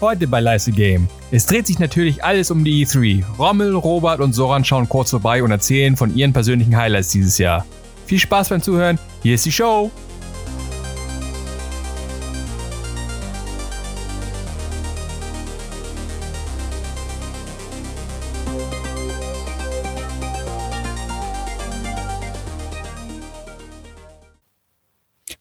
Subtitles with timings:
[0.00, 1.08] Heute bei Leise Game.
[1.30, 3.22] Es dreht sich natürlich alles um die E3.
[3.36, 7.66] Rommel, Robert und Soran schauen kurz vorbei und erzählen von ihren persönlichen Highlights dieses Jahr.
[8.06, 8.98] Viel Spaß beim Zuhören.
[9.22, 9.90] Hier ist die Show.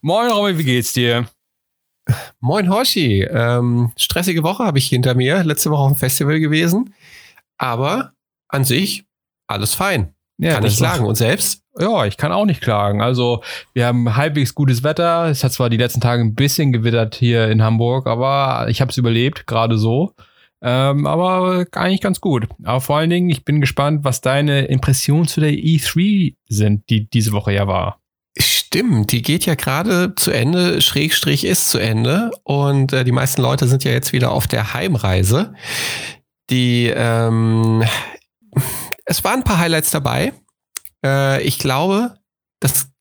[0.02, 1.30] Moin Rommel, wie geht's dir?
[2.42, 5.44] Moin Hoshi, ähm, stressige Woche habe ich hinter mir.
[5.44, 6.94] Letzte Woche auf dem Festival gewesen.
[7.58, 8.14] Aber
[8.48, 9.06] an sich
[9.48, 10.14] alles fein.
[10.38, 11.06] Ja, kann ich klagen.
[11.06, 11.64] Und selbst?
[11.78, 13.02] Ja, ich kann auch nicht klagen.
[13.02, 15.26] Also, wir haben halbwegs gutes Wetter.
[15.26, 18.90] Es hat zwar die letzten Tage ein bisschen gewittert hier in Hamburg, aber ich habe
[18.90, 20.14] es überlebt, gerade so.
[20.62, 22.48] Ähm, aber eigentlich ganz gut.
[22.64, 27.10] Aber vor allen Dingen, ich bin gespannt, was deine Impressionen zu der E3 sind, die
[27.10, 28.00] diese Woche ja war.
[28.72, 33.42] Stimmt, die geht ja gerade zu Ende, Schrägstrich ist zu Ende und äh, die meisten
[33.42, 35.56] Leute sind ja jetzt wieder auf der Heimreise.
[36.52, 37.84] Die, ähm,
[39.06, 40.34] es waren ein paar Highlights dabei.
[41.04, 42.20] Äh, ich glaube,
[42.60, 42.92] das,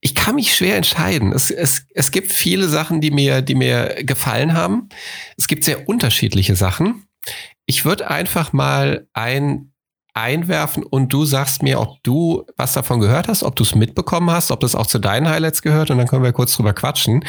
[0.00, 1.32] ich kann mich schwer entscheiden.
[1.32, 4.88] Es, es, es gibt viele Sachen, die mir, die mir gefallen haben.
[5.36, 7.08] Es gibt sehr unterschiedliche Sachen.
[7.66, 9.72] Ich würde einfach mal ein
[10.18, 14.30] einwerfen und du sagst mir, ob du was davon gehört hast, ob du es mitbekommen
[14.30, 17.24] hast, ob das auch zu deinen Highlights gehört und dann können wir kurz drüber quatschen.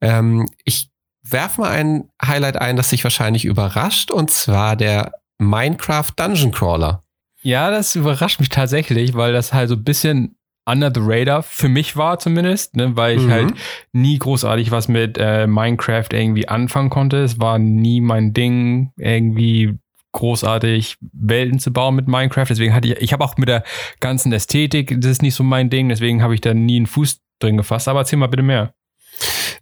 [0.00, 0.90] Ähm, ich
[1.22, 7.04] werfe mal ein Highlight ein, das dich wahrscheinlich überrascht und zwar der Minecraft Dungeon Crawler.
[7.42, 11.68] Ja, das überrascht mich tatsächlich, weil das halt so ein bisschen under the radar für
[11.68, 13.54] mich war zumindest, ne, weil ich halt mhm.
[13.54, 13.60] halt
[13.92, 17.18] nie großartig was mit äh, Minecraft irgendwie anfangen konnte.
[17.18, 19.78] Es war nie mein Ding, irgendwie
[20.12, 22.46] großartig Welten zu bauen mit Minecraft.
[22.48, 23.64] Deswegen hatte ich, ich habe auch mit der
[24.00, 27.20] ganzen Ästhetik, das ist nicht so mein Ding, deswegen habe ich da nie einen Fuß
[27.38, 27.88] drin gefasst.
[27.88, 28.74] Aber erzähl mal bitte mehr.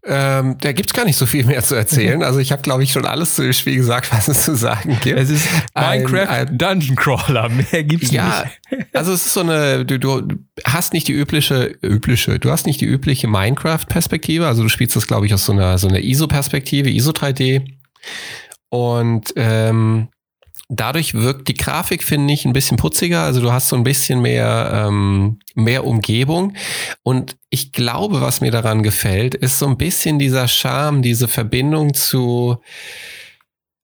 [0.02, 2.22] Ähm, da gibt es gar nicht so viel mehr zu erzählen.
[2.22, 4.98] Also ich habe, glaube ich, schon alles zu dem Spiel gesagt, was es zu sagen
[5.02, 5.18] gibt.
[5.18, 7.48] Es ist Minecraft ein, ein Dungeon Crawler.
[7.72, 8.86] Mehr gibt es ja, nicht.
[8.94, 10.26] also es ist so eine, du, du
[10.64, 14.46] hast nicht die übliche, übliche, du hast nicht die übliche Minecraft-Perspektive.
[14.46, 17.66] Also du spielst das, glaube ich, aus so einer, so einer ISO-Perspektive, ISO 3D.
[18.70, 20.08] Und ähm,
[20.72, 23.24] Dadurch wirkt die Grafik, finde ich, ein bisschen putziger.
[23.24, 26.54] Also du hast so ein bisschen mehr, ähm, mehr Umgebung.
[27.02, 31.92] Und ich glaube, was mir daran gefällt, ist so ein bisschen dieser Charme, diese Verbindung
[31.92, 32.62] zu,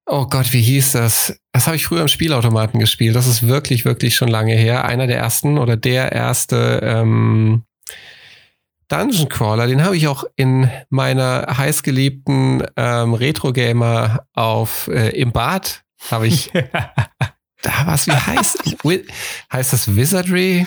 [0.07, 1.37] oh Gott, wie hieß das?
[1.51, 3.17] Das habe ich früher im Spielautomaten gespielt.
[3.17, 4.85] Das ist wirklich, wirklich schon lange her.
[4.85, 7.65] Einer der ersten oder der erste ähm,
[8.87, 15.83] Dungeon Crawler, den habe ich auch in meiner heißgeliebten ähm, Retro-Gamer auf äh, im Bad
[16.11, 16.51] habe ich.
[17.67, 18.59] da was, wie heißt
[19.53, 20.67] Heißt das Wizardry?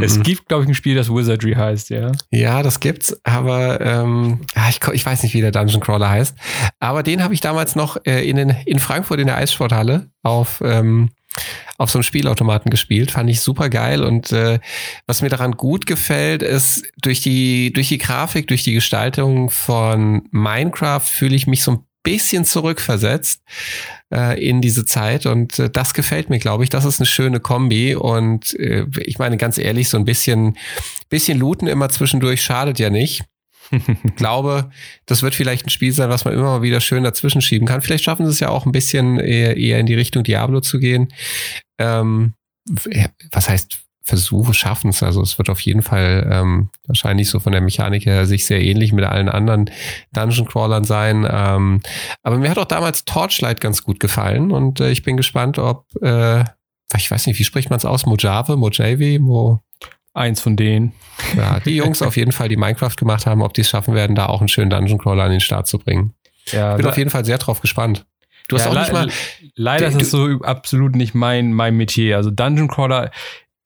[0.00, 0.22] Es mhm.
[0.22, 2.12] gibt, glaube ich, ein Spiel, das Wizardry heißt, ja.
[2.30, 6.36] Ja, das gibt's, aber ähm, ich, ich weiß nicht, wie der Dungeon Crawler heißt.
[6.78, 10.62] Aber den habe ich damals noch äh, in, den, in Frankfurt in der Eissporthalle auf,
[10.64, 11.10] ähm,
[11.78, 13.10] auf so einem Spielautomaten gespielt.
[13.10, 14.04] Fand ich super geil.
[14.04, 14.60] Und äh,
[15.06, 20.28] was mir daran gut gefällt, ist, durch die, durch die Grafik, durch die Gestaltung von
[20.30, 23.42] Minecraft fühle ich mich so ein bisschen zurückversetzt
[24.14, 26.70] äh, in diese Zeit und äh, das gefällt mir, glaube ich.
[26.70, 30.56] Das ist eine schöne Kombi und äh, ich meine ganz ehrlich, so ein bisschen,
[31.08, 33.24] bisschen looten immer zwischendurch schadet ja nicht.
[33.72, 34.70] ich glaube,
[35.06, 37.82] das wird vielleicht ein Spiel sein, was man immer mal wieder schön dazwischen schieben kann.
[37.82, 40.78] Vielleicht schaffen sie es ja auch ein bisschen eher, eher in die Richtung Diablo zu
[40.78, 41.12] gehen.
[41.78, 42.34] Ähm,
[43.32, 45.02] was heißt Versuche schaffen es.
[45.02, 48.62] Also es wird auf jeden Fall ähm, wahrscheinlich so von der Mechanik her sich sehr
[48.62, 49.68] ähnlich mit allen anderen
[50.12, 51.26] Dungeon Crawlern sein.
[51.28, 51.80] Ähm,
[52.22, 55.86] aber mir hat auch damals Torchlight ganz gut gefallen und äh, ich bin gespannt, ob,
[56.02, 56.44] äh,
[56.96, 58.06] ich weiß nicht, wie spricht man es aus?
[58.06, 59.60] Mojave, Mojave, Mo
[60.14, 60.94] Eins von denen.
[61.36, 64.16] Ja, die Jungs auf jeden Fall, die Minecraft gemacht haben, ob die es schaffen werden,
[64.16, 66.14] da auch einen schönen Dungeon Crawler an den Start zu bringen.
[66.52, 68.06] Ja, ich bin auf jeden Fall sehr drauf gespannt.
[68.48, 69.10] Du hast ja, auch nicht mal.
[69.56, 72.16] Leider ist es so absolut nicht mein, mein Metier.
[72.16, 73.10] Also Dungeon Crawler,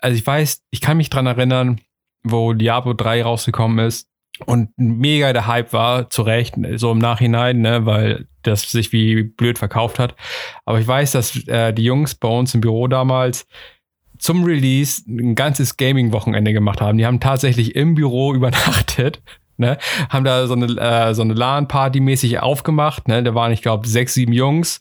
[0.01, 1.81] also ich weiß, ich kann mich dran erinnern,
[2.23, 4.09] wo Diablo 3 rausgekommen ist
[4.47, 9.23] und mega der Hype war, zu Recht, so im Nachhinein, ne, weil das sich wie
[9.23, 10.15] blöd verkauft hat.
[10.65, 13.47] Aber ich weiß, dass äh, die Jungs bei uns im Büro damals
[14.19, 16.99] zum Release ein ganzes Gaming-Wochenende gemacht haben.
[16.99, 19.23] Die haben tatsächlich im Büro übernachtet.
[19.57, 19.77] Ne,
[20.09, 23.09] haben da so eine, äh, so eine LAN-Party mäßig aufgemacht.
[23.09, 24.81] Ne, da waren, ich glaube, sechs, sieben Jungs.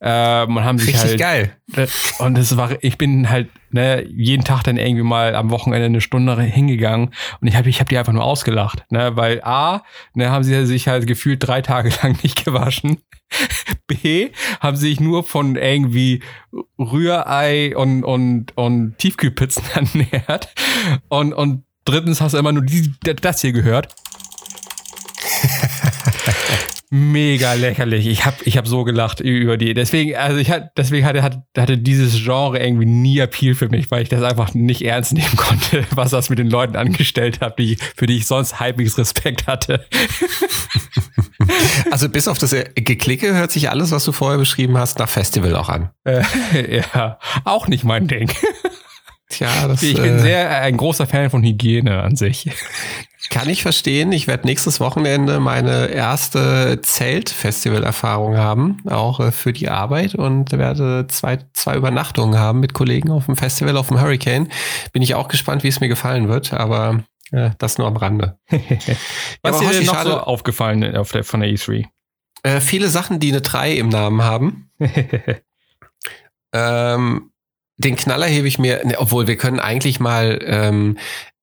[0.00, 1.56] Ähm, und haben sich Richtig halt, geil.
[1.74, 1.88] Äh,
[2.22, 6.00] und es war, ich bin halt ne, jeden Tag dann irgendwie mal am Wochenende eine
[6.00, 7.10] Stunde hingegangen
[7.40, 9.82] und ich habe ich hab die einfach nur ausgelacht, ne, weil A,
[10.14, 12.98] ne, haben sie sich halt gefühlt drei Tage lang nicht gewaschen.
[13.88, 14.30] B,
[14.60, 16.22] haben sie sich nur von irgendwie
[16.78, 20.54] Rührei und, und, und Tiefkühlpizzen ernährt.
[21.08, 23.94] Und, und drittens hast du immer nur die, das hier gehört.
[26.90, 28.06] mega lächerlich.
[28.06, 29.74] Ich habe ich hab so gelacht über die.
[29.74, 34.02] Deswegen, also ich hatte, deswegen hatte, hatte dieses Genre irgendwie nie Appeal für mich, weil
[34.02, 37.76] ich das einfach nicht ernst nehmen konnte, was das mit den Leuten angestellt hat, die,
[37.96, 39.84] für die ich sonst halbwegs Respekt hatte.
[41.90, 45.54] Also bis auf das Geklicke hört sich alles, was du vorher beschrieben hast, nach Festival
[45.56, 45.90] auch an.
[46.04, 46.22] Äh,
[46.94, 48.30] ja, auch nicht mein Ding.
[49.28, 52.50] Tja, das, ich bin äh, sehr ein großer Fan von Hygiene an sich.
[53.30, 54.12] Kann ich verstehen.
[54.12, 61.06] Ich werde nächstes Wochenende meine erste Zelt-Festival-Erfahrung haben, auch äh, für die Arbeit und werde
[61.08, 64.48] zwei, zwei Übernachtungen haben mit Kollegen auf dem Festival, auf dem Hurricane.
[64.92, 68.38] Bin ich auch gespannt, wie es mir gefallen wird, aber äh, das nur am Rande.
[69.42, 71.86] Was ist dir noch so aufgefallen auf der, von der E3?
[72.44, 74.70] Äh, viele Sachen, die eine 3 im Namen haben.
[76.52, 77.32] ähm,
[77.78, 80.98] den Knaller hebe ich mir, ne, obwohl wir können eigentlich mal ähm,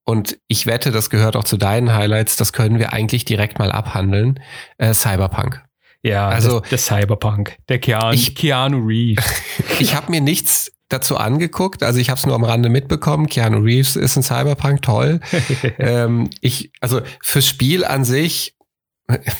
[0.06, 3.72] und ich wette, das gehört auch zu deinen Highlights, das können wir eigentlich direkt mal
[3.72, 4.40] abhandeln.
[4.78, 5.64] Äh, Cyberpunk.
[6.04, 9.26] Ja, also der Cyberpunk, der Keanu, ich, Keanu Reeves.
[9.80, 13.26] ich habe mir nichts dazu angeguckt, also ich habe es nur am Rande mitbekommen.
[13.26, 15.20] Keanu Reeves ist ein Cyberpunk, toll.
[15.80, 18.54] ähm, ich, also fürs Spiel an sich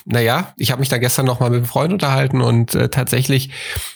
[0.06, 3.50] naja, ich habe mich da gestern noch mal mit einem Freund unterhalten und äh, tatsächlich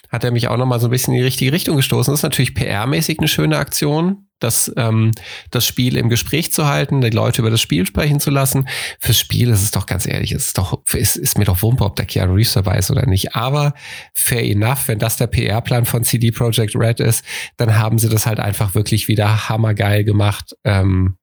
[0.08, 2.12] hat er mich auch noch mal so ein bisschen in die richtige Richtung gestoßen.
[2.12, 5.12] Das ist natürlich PR-mäßig eine schöne Aktion, das, ähm,
[5.52, 8.68] das Spiel im Gespräch zu halten, die Leute über das Spiel sprechen zu lassen.
[8.98, 11.94] Fürs Spiel ist es doch ganz ehrlich, ist doch ist, ist mir doch Wumpe, ob
[11.94, 13.36] der Keanu Reeves dabei ist oder nicht.
[13.36, 13.74] Aber
[14.12, 17.24] fair enough, wenn das der PR-Plan von CD Projekt Red ist,
[17.58, 20.56] dann haben sie das halt einfach wirklich wieder hammergeil gemacht.
[20.64, 21.16] Ähm,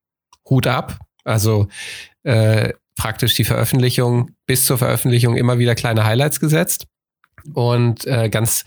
[0.49, 0.99] Hut ab.
[1.25, 1.67] Also
[2.23, 6.87] äh, praktisch die Veröffentlichung bis zur Veröffentlichung immer wieder kleine Highlights gesetzt.
[7.53, 8.65] Und äh, ganz,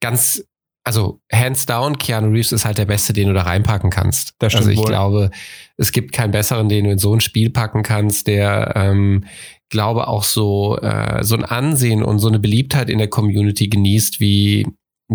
[0.00, 0.44] ganz,
[0.84, 4.34] also hands down, Keanu Reeves ist halt der Beste, den du da reinpacken kannst.
[4.38, 4.86] Das also ich wohl.
[4.86, 5.30] glaube,
[5.76, 9.24] es gibt keinen besseren, den du in so ein Spiel packen kannst, der ähm,
[9.68, 14.20] glaube auch so äh, so ein Ansehen und so eine Beliebtheit in der Community genießt
[14.20, 14.66] wie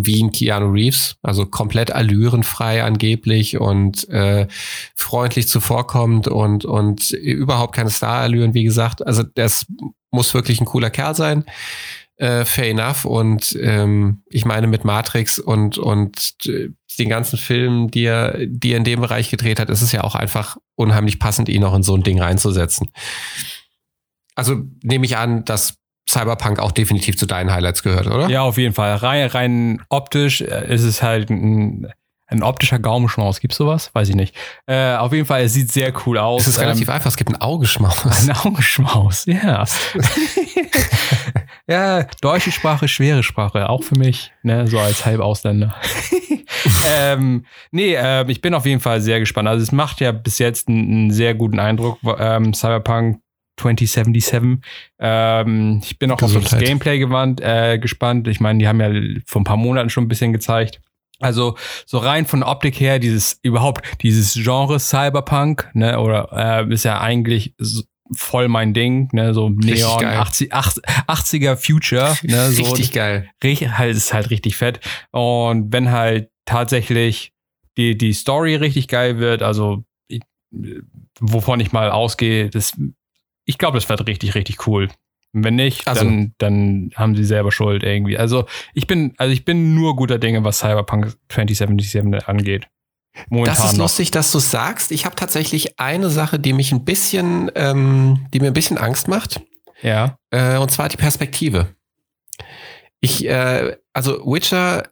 [0.06, 4.48] wie ein Keanu Reeves, also komplett allürenfrei angeblich und äh,
[4.96, 9.06] freundlich zuvorkommt und, und überhaupt keine Star-Allüren, wie gesagt.
[9.06, 9.66] Also das
[10.12, 11.46] muss wirklich ein cooler Kerl sein.
[12.18, 13.06] Äh, fair enough.
[13.06, 18.72] Und ähm, ich meine, mit Matrix und, und äh, den ganzen Filmen, die er, die
[18.72, 21.76] er in dem Bereich gedreht hat, ist es ja auch einfach unheimlich passend, ihn noch
[21.76, 22.90] in so ein Ding reinzusetzen.
[24.34, 25.76] Also nehme ich an, dass
[26.10, 28.30] Cyberpunk auch definitiv zu deinen Highlights gehört, oder?
[28.30, 28.96] Ja, auf jeden Fall.
[28.96, 31.92] Rein, rein optisch äh, ist es halt ein,
[32.28, 33.42] ein optischer Gaumenschmaus.
[33.42, 33.92] Gibt's sowas?
[33.94, 34.36] Weiß ich nicht.
[34.68, 36.42] Äh, auf jeden Fall, es sieht sehr cool aus.
[36.42, 37.10] Es ist relativ ähm, einfach.
[37.10, 38.06] Es gibt einen Augenschmaus.
[38.30, 39.66] Ein Augenschmaus, ja.
[41.68, 43.70] ja, deutsche Sprache, schwere Sprache.
[43.70, 45.76] Auch für mich, ne, so als Halbausländer.
[46.88, 49.50] ähm, nee, äh, ich bin auf jeden Fall sehr gespannt.
[49.50, 52.00] Also es macht ja bis jetzt einen, einen sehr guten Eindruck.
[52.18, 53.20] Ähm, Cyberpunk
[53.60, 54.60] 2077.
[55.00, 58.28] Ähm, ich bin auch auf das Gameplay gewandt, äh, gespannt.
[58.28, 60.82] Ich meine, die haben ja vor ein paar Monaten schon ein bisschen gezeigt.
[61.20, 66.86] Also so rein von Optik her, dieses überhaupt dieses Genre Cyberpunk, ne, oder äh, ist
[66.86, 72.92] ja eigentlich so voll mein Ding, ne, so Neon 80, 80er Future, ne, so richtig
[72.92, 73.30] geil.
[73.44, 74.80] Halt ist halt richtig fett
[75.12, 77.34] und wenn halt tatsächlich
[77.78, 80.22] die die Story richtig geil wird, also ich,
[81.20, 82.78] wovon ich mal ausgehe, das
[83.48, 84.90] ich glaube, das wird richtig, richtig cool.
[85.34, 88.18] wenn nicht, also, dann, dann haben sie selber Schuld irgendwie.
[88.18, 92.68] Also ich bin, also ich bin nur guter Dinge, was Cyberpunk 2077 angeht.
[93.30, 93.86] Momentan das ist noch.
[93.86, 94.92] lustig, dass du sagst.
[94.92, 99.08] Ich habe tatsächlich eine Sache, die mich ein bisschen, ähm, die mir ein bisschen Angst
[99.08, 99.42] macht.
[99.82, 100.18] Ja.
[100.30, 101.76] Äh, und zwar die Perspektive.
[103.00, 104.90] Ich, äh, also Witcher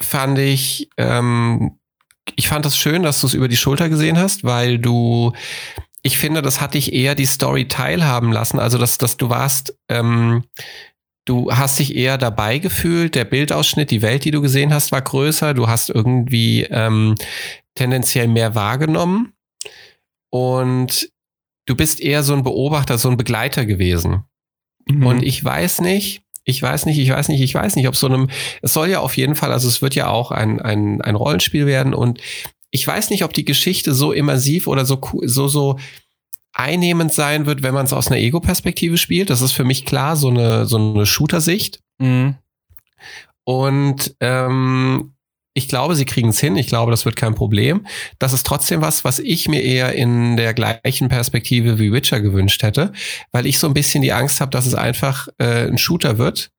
[0.00, 1.78] fand ich, ähm,
[2.36, 5.32] ich fand das schön, dass du es über die Schulter gesehen hast, weil du
[6.06, 8.58] ich finde, das hat dich eher die Story teilhaben lassen.
[8.58, 10.44] Also, dass, dass du warst, ähm,
[11.24, 13.14] du hast dich eher dabei gefühlt.
[13.14, 15.54] Der Bildausschnitt, die Welt, die du gesehen hast, war größer.
[15.54, 17.14] Du hast irgendwie ähm,
[17.74, 19.32] tendenziell mehr wahrgenommen.
[20.30, 21.08] Und
[21.64, 24.24] du bist eher so ein Beobachter, so ein Begleiter gewesen.
[24.86, 25.06] Mhm.
[25.06, 28.08] Und ich weiß nicht, ich weiß nicht, ich weiß nicht, ich weiß nicht, ob so
[28.08, 28.28] einem,
[28.60, 31.64] es soll ja auf jeden Fall, also es wird ja auch ein, ein, ein Rollenspiel
[31.64, 32.20] werden und
[32.74, 35.78] ich weiß nicht, ob die Geschichte so immersiv oder so, so, so
[36.52, 39.30] einnehmend sein wird, wenn man es aus einer Ego-Perspektive spielt.
[39.30, 41.78] Das ist für mich klar, so eine, so eine Shooter-Sicht.
[41.98, 42.34] Mhm.
[43.44, 45.12] Und ähm,
[45.54, 46.56] ich glaube, sie kriegen es hin.
[46.56, 47.86] Ich glaube, das wird kein Problem.
[48.18, 52.64] Das ist trotzdem was, was ich mir eher in der gleichen Perspektive wie Witcher gewünscht
[52.64, 52.92] hätte,
[53.30, 56.50] weil ich so ein bisschen die Angst habe, dass es einfach äh, ein Shooter wird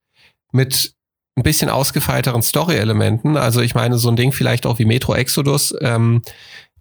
[0.53, 0.94] mit
[1.36, 3.38] ein bisschen ausgefeilteren Story-Elementen.
[3.38, 6.22] Also ich meine, so ein Ding vielleicht auch wie Metro Exodus, ähm,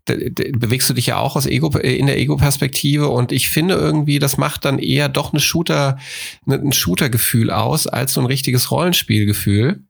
[0.07, 4.37] bewegst du dich ja auch aus Ego, in der Ego-Perspektive und ich finde irgendwie, das
[4.37, 5.99] macht dann eher doch eine Shooter,
[6.45, 9.83] ne, ein Shooter-Gefühl aus, als so ein richtiges Rollenspielgefühl.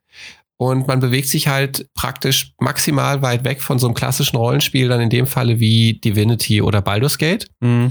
[0.56, 5.00] Und man bewegt sich halt praktisch maximal weit weg von so einem klassischen Rollenspiel, dann
[5.00, 7.49] in dem Falle wie Divinity oder Baldur's Gate.
[7.61, 7.88] Mhm.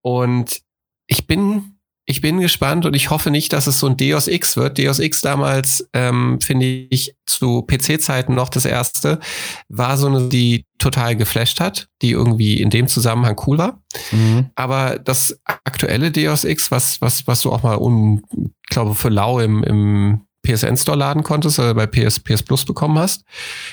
[0.00, 0.62] Und
[1.06, 1.71] ich bin
[2.04, 4.78] ich bin gespannt und ich hoffe nicht, dass es so ein Deus X wird.
[4.78, 9.20] Deus X damals, ähm, finde ich, zu PC-Zeiten noch das erste,
[9.68, 13.82] war so eine, die total geflasht hat, die irgendwie in dem Zusammenhang cool war.
[14.10, 14.50] Mhm.
[14.56, 18.22] Aber das aktuelle Deus X, was, was, was du auch mal, um,
[18.68, 22.98] glaube für lau im, im PSN Store laden konntest oder bei PS, PS Plus bekommen
[22.98, 23.24] hast.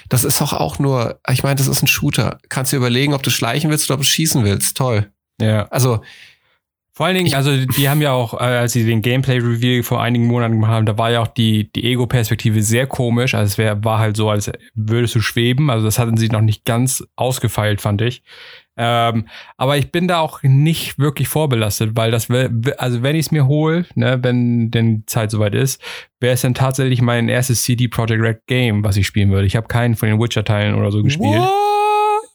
[0.08, 2.38] Das ist doch auch nur, ich meine, das ist ein Shooter.
[2.50, 4.78] Kannst du überlegen, ob du schleichen willst oder ob du schießen willst.
[4.78, 5.12] Toll.
[5.42, 5.68] Ja.
[5.70, 6.02] Also,
[7.00, 10.27] vor allen Dingen, also die haben ja auch, äh, als sie den Gameplay-Reveal vor einigen
[10.27, 13.36] Monaten gemacht haben, da war ja auch die, die Ego-Perspektive sehr komisch.
[13.36, 15.70] Also es wär, war halt so, als würdest du schweben.
[15.70, 18.22] Also das hatten sie noch nicht ganz ausgefeilt, fand ich.
[18.75, 22.27] Ähm, aber ich bin da auch nicht wirklich vorbelastet, weil das,
[22.77, 25.82] also wenn ich es mir hole, ne, wenn denn die Zeit soweit ist,
[26.20, 29.48] wäre es dann tatsächlich mein erstes CD Projekt Red Game, was ich spielen würde.
[29.48, 31.39] Ich habe keinen von den Witcher-Teilen oder so gespielt.
[31.39, 31.69] What?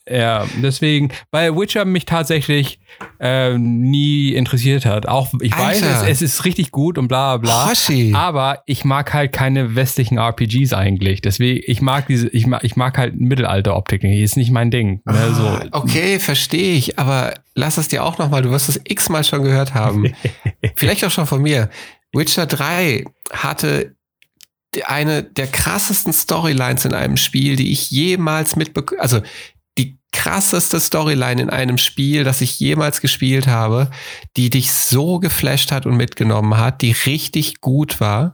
[0.07, 2.79] Ja, deswegen, weil Witcher mich tatsächlich
[3.19, 5.07] äh, nie interessiert hat.
[5.07, 5.87] Auch ich Alter.
[5.87, 8.17] weiß, es, es, ist richtig gut und bla bla bla.
[8.17, 11.21] Aber ich mag halt keine westlichen RPGs eigentlich.
[11.21, 14.11] Deswegen, ich mag diese, ich mag, ich mag halt Mittelalter-Optiken.
[14.11, 15.01] Ist nicht mein Ding.
[15.05, 15.59] Ne, ah, so.
[15.71, 16.99] Okay, verstehe ich.
[16.99, 20.13] Aber lass es dir auch nochmal, du wirst es x-mal schon gehört haben.
[20.75, 21.69] Vielleicht auch schon von mir.
[22.13, 23.95] Witcher 3 hatte
[24.85, 29.21] eine der krassesten Storylines in einem Spiel, die ich jemals mitbekommen, also
[30.15, 33.91] krasseste Storyline in einem Spiel, das ich jemals gespielt habe,
[34.37, 38.33] die dich so geflasht hat und mitgenommen hat, die richtig gut war.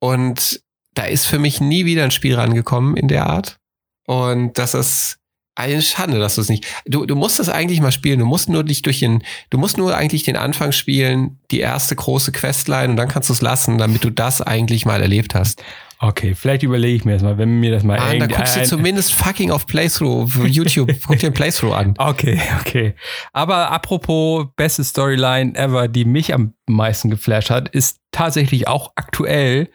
[0.00, 0.60] Und
[0.94, 3.58] da ist für mich nie wieder ein Spiel rangekommen in der Art.
[4.06, 5.18] Und das ist
[5.54, 6.66] eine Schande, dass du es nicht.
[6.84, 8.18] Du, du musst es eigentlich mal spielen.
[8.18, 11.94] Du musst nur dich durch den, du musst nur eigentlich den Anfang spielen, die erste
[11.94, 15.62] große Questline und dann kannst du es lassen, damit du das eigentlich mal erlebt hast.
[15.98, 18.28] Okay, vielleicht überlege ich mir das mal, wenn mir das mal ah, irgendwie.
[18.28, 21.94] Da guckst du zumindest fucking auf Playthrough, YouTube, guck dir ein Playthrough an.
[21.96, 22.94] Okay, okay.
[23.32, 29.70] Aber apropos beste Storyline ever, die mich am meisten geflasht hat, ist tatsächlich auch aktuell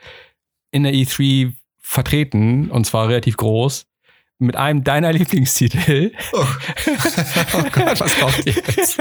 [0.71, 3.87] in der E3 vertreten und zwar relativ groß
[4.37, 6.11] mit einem deiner Lieblingstitel.
[6.33, 6.37] Oh,
[7.53, 8.99] oh Gott, was kommt jetzt?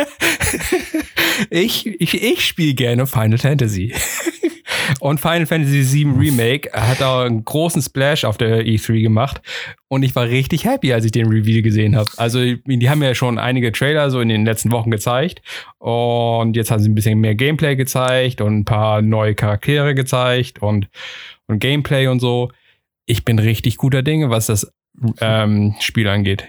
[1.50, 3.94] ich ich, ich spiele gerne Final Fantasy.
[5.00, 9.40] Und Final Fantasy VII Remake hat auch einen großen Splash auf der E3 gemacht.
[9.88, 12.08] Und ich war richtig happy, als ich den Reveal gesehen habe.
[12.16, 15.42] Also, die haben ja schon einige Trailer so in den letzten Wochen gezeigt.
[15.78, 20.60] Und jetzt haben sie ein bisschen mehr Gameplay gezeigt und ein paar neue Charaktere gezeigt
[20.62, 20.88] und,
[21.46, 22.50] und Gameplay und so.
[23.06, 24.72] Ich bin richtig guter Dinge, was das
[25.20, 26.46] ähm, Spiel angeht.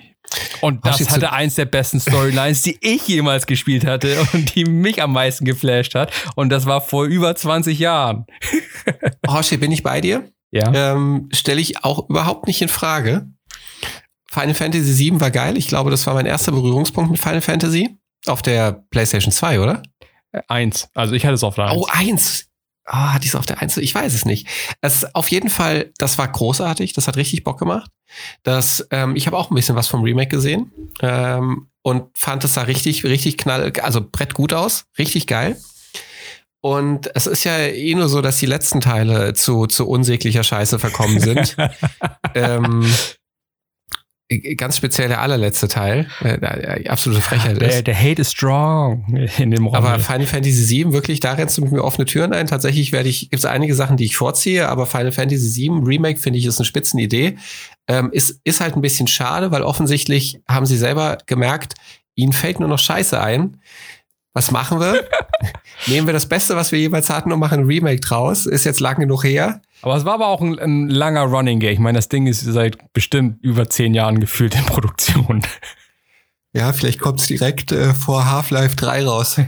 [0.62, 5.02] Und das hatte eins der besten Storylines, die ich jemals gespielt hatte und die mich
[5.02, 6.12] am meisten geflasht hat.
[6.36, 8.26] Und das war vor über 20 Jahren.
[9.28, 10.32] Hoshi, bin ich bei dir?
[10.52, 10.72] Ja.
[10.74, 13.28] Ähm, Stelle ich auch überhaupt nicht in Frage.
[14.30, 15.58] Final Fantasy VII war geil.
[15.58, 17.98] Ich glaube, das war mein erster Berührungspunkt mit Final Fantasy.
[18.28, 19.84] Auf der PlayStation 2, oder?
[20.48, 20.90] Eins.
[20.94, 21.78] Also ich hatte es auf der 1.
[21.78, 22.51] Oh, eins.
[22.86, 23.78] Ah, hatte ich es auf der 1?
[23.78, 24.48] Ich weiß es nicht.
[24.82, 26.94] Es, auf jeden Fall, das war großartig.
[26.94, 27.92] Das hat richtig Bock gemacht.
[28.44, 30.72] Das, ähm, ich habe auch ein bisschen was vom Remake gesehen
[31.02, 35.58] ähm, und fand es da richtig, richtig knall, also Brett gut aus, richtig geil.
[36.62, 40.78] Und es ist ja eh nur so, dass die letzten Teile zu, zu unsäglicher Scheiße
[40.78, 41.58] verkommen sind.
[42.36, 42.86] ähm,
[44.40, 47.88] ganz speziell der allerletzte Teil, äh, absolute Frechheit der, ist.
[47.88, 49.06] Der Hate is strong
[49.38, 49.76] in dem Raum.
[49.76, 52.48] Aber Final Fantasy VII, wirklich, da rennst du mit mir offene Türen ein.
[52.48, 56.20] Tatsächlich werde ich, gibt es einige Sachen, die ich vorziehe, aber Final Fantasy VII Remake
[56.20, 57.38] finde ich ist eine Spitzenidee.
[57.88, 61.74] Ähm, ist, ist halt ein bisschen schade, weil offensichtlich haben sie selber gemerkt,
[62.16, 63.58] ihnen fällt nur noch Scheiße ein.
[64.34, 65.08] Was machen wir?
[65.88, 68.46] Nehmen wir das Beste, was wir jeweils hatten und machen ein Remake draus.
[68.46, 69.62] Ist jetzt lang genug her.
[69.82, 71.74] Aber es war aber auch ein, ein langer Running Game.
[71.74, 75.42] Ich meine, das Ding ist seit bestimmt über zehn Jahren gefühlt in Produktion.
[76.54, 79.40] Ja, vielleicht kommt es direkt äh, vor Half-Life 3 raus.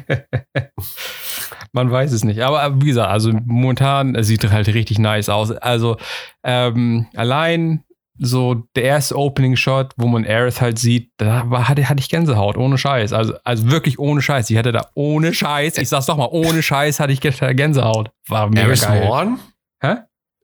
[1.74, 2.42] Man weiß es nicht.
[2.42, 5.52] Aber wie gesagt, also momentan es sieht halt richtig nice aus.
[5.52, 5.98] Also
[6.46, 7.84] ähm, allein
[8.20, 12.10] so der erste Opening Shot, wo man Aerith halt sieht, da war, hatte, hatte ich
[12.10, 13.14] Gänsehaut, ohne Scheiß.
[13.14, 14.50] Also, also wirklich ohne Scheiß.
[14.50, 18.12] Ich hatte da ohne Scheiß, ich sag's doch mal, ohne Scheiß hatte ich Gänsehaut.
[18.28, 19.06] War mega Aerith geil.
[19.06, 19.40] Morn?
[19.82, 19.96] Hä?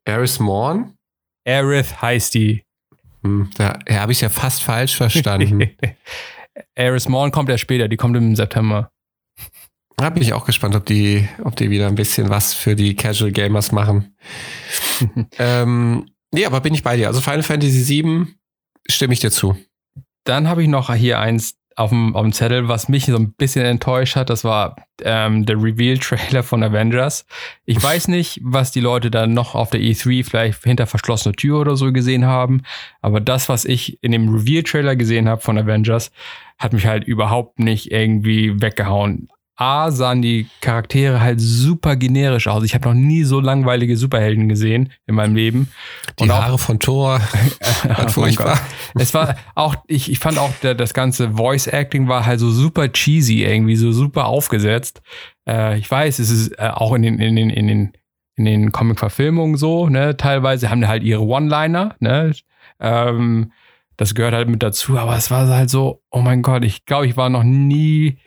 [0.06, 0.94] Aerith Morn?
[1.46, 2.64] Aerith heißt die.
[3.24, 5.72] Hm, da habe ich ja fast falsch verstanden.
[6.76, 8.92] Aerith Morn kommt ja später, die kommt im September.
[9.98, 12.96] Da bin ich auch gespannt, ob die, ob die wieder ein bisschen was für die
[12.96, 14.16] Casual Gamers machen.
[15.38, 17.08] ähm, nee, aber bin ich bei dir.
[17.08, 18.28] Also Final Fantasy VII
[18.88, 19.56] stimme ich dir zu.
[20.24, 23.34] dann habe ich noch hier eins auf dem, auf dem Zettel, was mich so ein
[23.34, 24.30] bisschen enttäuscht hat.
[24.30, 27.26] Das war ähm, der Reveal-Trailer von Avengers.
[27.66, 31.62] Ich weiß nicht, was die Leute dann noch auf der E3 vielleicht hinter verschlossener Tür
[31.62, 32.64] oder so gesehen haben.
[33.02, 36.12] Aber das, was ich in dem Reveal-Trailer gesehen habe von Avengers,
[36.58, 39.30] hat mich halt überhaupt nicht irgendwie weggehauen.
[39.60, 42.64] A, sahen die Charaktere halt super generisch aus.
[42.64, 45.70] Ich habe noch nie so langweilige Superhelden gesehen in meinem Leben.
[46.18, 47.20] Die Und Haare auch, von Thor.
[47.90, 48.58] oh furchtbar.
[48.96, 52.50] Es war auch, ich, ich fand auch, der, das ganze Voice Acting war halt so
[52.52, 55.02] super cheesy, irgendwie so super aufgesetzt.
[55.46, 57.92] Äh, ich weiß, es ist äh, auch in den, in den, in den,
[58.38, 60.16] in den Comic-Verfilmungen so, ne?
[60.16, 62.32] Teilweise haben die halt ihre One-Liner, ne?
[62.80, 63.52] Ähm,
[63.98, 67.08] das gehört halt mit dazu, aber es war halt so, oh mein Gott, ich glaube,
[67.08, 68.20] ich war noch nie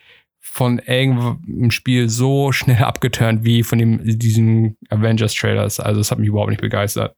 [0.45, 5.81] von irgendeinem Spiel so schnell abgeturnt wie von dem, diesen Avengers-Trailers.
[5.81, 7.17] Also es hat mich überhaupt nicht begeistert.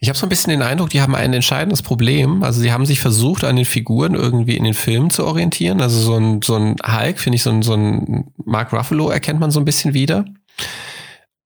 [0.00, 2.42] Ich habe so ein bisschen den Eindruck, die haben ein entscheidendes Problem.
[2.42, 5.82] Also sie haben sich versucht, an den Figuren irgendwie in den Filmen zu orientieren.
[5.82, 9.40] Also so ein, so ein Hulk, finde ich, so ein, so ein Mark Ruffalo erkennt
[9.40, 10.24] man so ein bisschen wieder.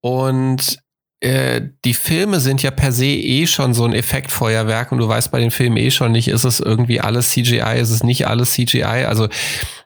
[0.03, 0.79] Und
[1.21, 5.31] äh, die Filme sind ja per se eh schon so ein Effektfeuerwerk und du weißt
[5.31, 8.53] bei den Filmen eh schon nicht, ist es irgendwie alles CGI, ist es nicht alles
[8.53, 9.05] CGI.
[9.07, 9.29] Also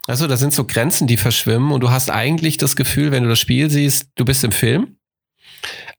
[0.07, 3.29] also, da sind so Grenzen, die verschwimmen und du hast eigentlich das Gefühl, wenn du
[3.29, 4.97] das Spiel siehst, du bist im Film.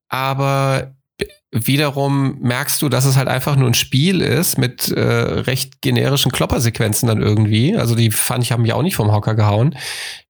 [0.10, 0.96] Aber
[1.52, 6.32] wiederum merkst du, dass es halt einfach nur ein Spiel ist mit äh, recht generischen
[6.32, 7.76] Kloppersequenzen dann irgendwie.
[7.76, 9.76] Also die fand ich, haben mich auch nicht vom Hocker gehauen.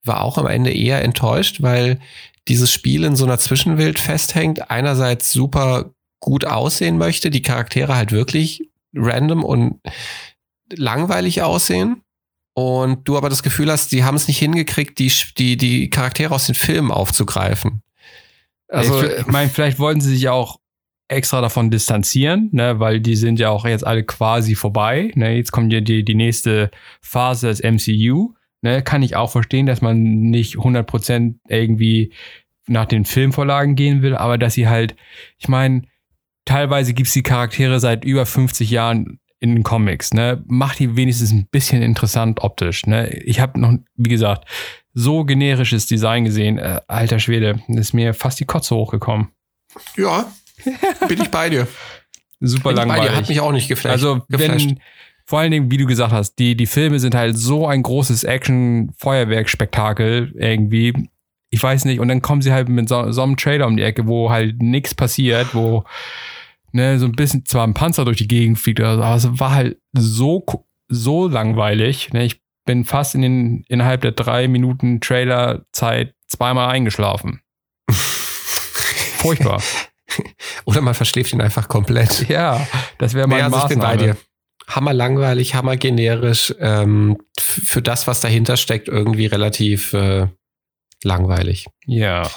[0.03, 1.99] War auch am Ende eher enttäuscht, weil
[2.47, 4.69] dieses Spiel in so einer Zwischenwelt festhängt.
[4.69, 9.81] Einerseits super gut aussehen möchte, die Charaktere halt wirklich random und
[10.73, 12.01] langweilig aussehen
[12.57, 16.33] und du aber das Gefühl hast, die haben es nicht hingekriegt, die, die, die Charaktere
[16.33, 17.83] aus den Filmen aufzugreifen.
[18.67, 20.59] Also, ich, ich meine, vielleicht wollten sie sich auch
[21.07, 25.11] extra davon distanzieren, ne, weil die sind ja auch jetzt alle quasi vorbei.
[25.13, 28.33] Ne, jetzt kommt ja die, die nächste Phase des MCU.
[28.63, 32.11] Ne, kann ich auch verstehen, dass man nicht 100% irgendwie
[32.65, 34.95] nach den Filmvorlagen gehen will, aber dass sie halt,
[35.37, 35.83] ich meine,
[36.45, 40.43] teilweise gibt es die Charaktere seit über 50 Jahren in den Comics, ne?
[40.47, 43.09] Macht die wenigstens ein bisschen interessant optisch, ne?
[43.09, 44.47] Ich habe noch, wie gesagt,
[44.93, 46.57] so generisches Design gesehen.
[46.57, 49.29] Äh, alter Schwede, ist mir fast die Kotze hochgekommen.
[49.95, 50.31] Ja,
[51.07, 51.67] bin ich bei dir.
[52.39, 53.15] Super bin langweilig.
[53.15, 53.93] Hat mich auch nicht geflasht.
[53.93, 54.69] Also, geflasht.
[54.69, 54.79] wenn,
[55.25, 58.23] vor allen Dingen, wie du gesagt hast, die, die Filme sind halt so ein großes
[58.23, 61.09] Action-Feuerwerk-Spektakel irgendwie.
[61.49, 63.83] Ich weiß nicht, und dann kommen sie halt mit so, so einem Trailer um die
[63.83, 65.83] Ecke, wo halt nichts passiert, wo
[66.71, 69.77] ne, so ein bisschen zwar ein Panzer durch die Gegend fliegt, aber es war halt
[69.93, 70.45] so,
[70.87, 72.13] so langweilig.
[72.13, 72.25] Ne?
[72.25, 77.41] Ich bin fast in den, innerhalb der drei Minuten Trailer-Zeit zweimal eingeschlafen.
[77.89, 79.61] Furchtbar.
[80.65, 82.27] Oder man verschläft ihn einfach komplett.
[82.29, 83.93] Ja, das wäre mein nee, also Maßnahme.
[83.93, 84.17] Ich bin bei dir.
[84.67, 86.53] Hammer langweilig, hammer generisch.
[86.59, 90.27] Ähm, für das, was dahinter steckt, irgendwie relativ äh,
[91.03, 91.67] langweilig.
[91.85, 92.29] Ja.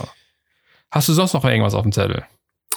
[0.93, 2.25] Hast du sonst noch irgendwas auf dem Zettel?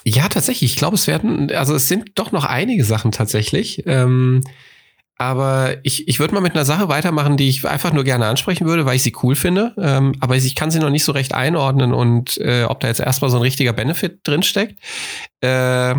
[0.06, 0.72] Ja, tatsächlich.
[0.72, 3.84] Ich glaube, es werden, also es sind doch noch einige Sachen tatsächlich.
[3.86, 4.42] Ähm,
[5.18, 8.66] aber ich, ich würde mal mit einer Sache weitermachen, die ich einfach nur gerne ansprechen
[8.66, 9.74] würde, weil ich sie cool finde.
[9.78, 13.00] Ähm, aber ich kann sie noch nicht so recht einordnen und äh, ob da jetzt
[13.00, 14.80] erstmal so ein richtiger Benefit drinsteckt.
[15.42, 15.96] Äh,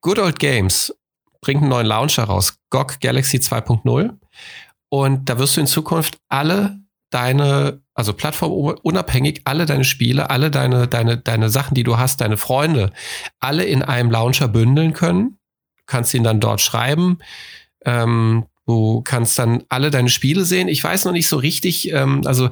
[0.00, 0.94] Good Old Games
[1.40, 4.10] bringt einen neuen Launcher raus, GOG Galaxy 2.0.
[4.88, 6.78] Und da wirst du in Zukunft alle
[7.12, 12.36] deine, also plattformunabhängig, alle deine Spiele, alle deine, deine, deine Sachen, die du hast, deine
[12.36, 12.92] Freunde,
[13.38, 15.38] alle in einem Launcher bündeln können.
[15.76, 17.18] Du kannst ihn dann dort schreiben.
[17.84, 20.68] Ähm, du kannst dann alle deine Spiele sehen.
[20.68, 22.50] Ich weiß noch nicht so richtig, ähm, also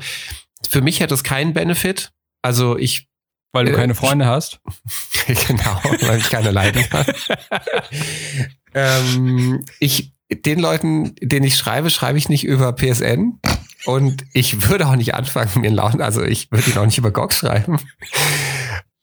[0.68, 2.12] für mich hätte es keinen Benefit.
[2.42, 3.08] Also ich
[3.52, 4.60] weil du äh, keine Freunde hast?
[5.26, 7.14] genau, weil ich keine Leiden habe.
[8.74, 13.40] ähm, ich, den Leuten, denen ich schreibe, schreibe ich nicht über PSN.
[13.84, 17.10] Und ich würde auch nicht anfangen, mir Laune, also ich würde ihn auch nicht über
[17.10, 17.78] GOG schreiben.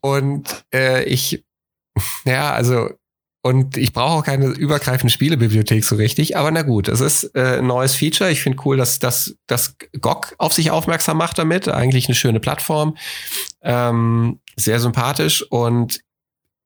[0.01, 1.43] Und äh, ich,
[2.25, 2.89] ja, also,
[3.41, 6.37] und ich brauche auch keine übergreifende Spielebibliothek so richtig.
[6.37, 8.29] Aber na gut, es ist äh, ein neues Feature.
[8.29, 11.67] Ich finde cool, dass, dass, dass GOG auf sich aufmerksam macht damit.
[11.67, 12.97] Eigentlich eine schöne Plattform.
[13.61, 15.43] Ähm, sehr sympathisch.
[15.49, 16.01] Und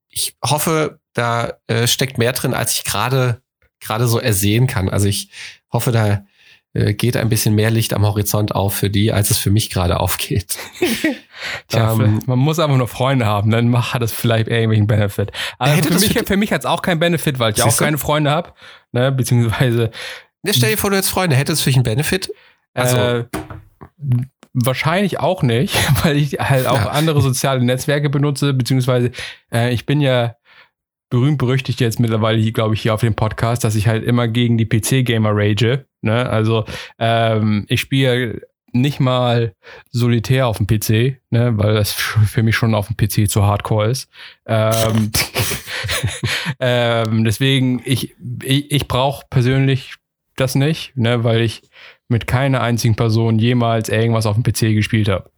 [0.09, 3.41] ich hoffe, da äh, steckt mehr drin, als ich gerade
[3.81, 4.87] gerade so ersehen kann.
[4.87, 5.29] Also ich
[5.71, 6.23] hoffe, da
[6.73, 9.99] geht ein bisschen mehr Licht am Horizont auf für die, als es für mich gerade
[9.99, 10.57] aufgeht.
[11.67, 15.31] Tja, ähm, man muss einfach nur Freunde haben, dann hat es vielleicht irgendwelchen Benefit.
[15.57, 17.97] Aber für mich, für, für mich hat es auch keinen Benefit, weil ich auch keine
[17.97, 18.53] Freunde habe,
[18.91, 19.91] ne, beziehungsweise.
[20.43, 22.31] Ne, stell dir vor, du hättest Freunde, hätte es für dich einen Benefit?
[22.73, 23.25] Also, äh,
[24.53, 26.89] wahrscheinlich auch nicht, weil ich halt auch ja.
[26.91, 29.11] andere soziale Netzwerke benutze, beziehungsweise
[29.53, 30.35] äh, ich bin ja
[31.09, 34.57] berühmt berüchtigt jetzt mittlerweile, glaube ich, hier auf dem Podcast, dass ich halt immer gegen
[34.57, 35.85] die PC-Gamer rage.
[36.01, 36.29] Ne?
[36.29, 36.65] Also
[36.99, 38.41] ähm, ich spiele
[38.73, 39.53] nicht mal
[39.89, 43.89] solitär auf dem PC, ne, weil das für mich schon auf dem PC zu hardcore
[43.89, 44.09] ist.
[44.45, 45.11] Ähm,
[46.59, 49.95] ähm, deswegen, ich, ich, ich brauche persönlich
[50.35, 51.63] das nicht, ne, weil ich
[52.07, 55.29] mit keiner einzigen Person jemals irgendwas auf dem PC gespielt habe.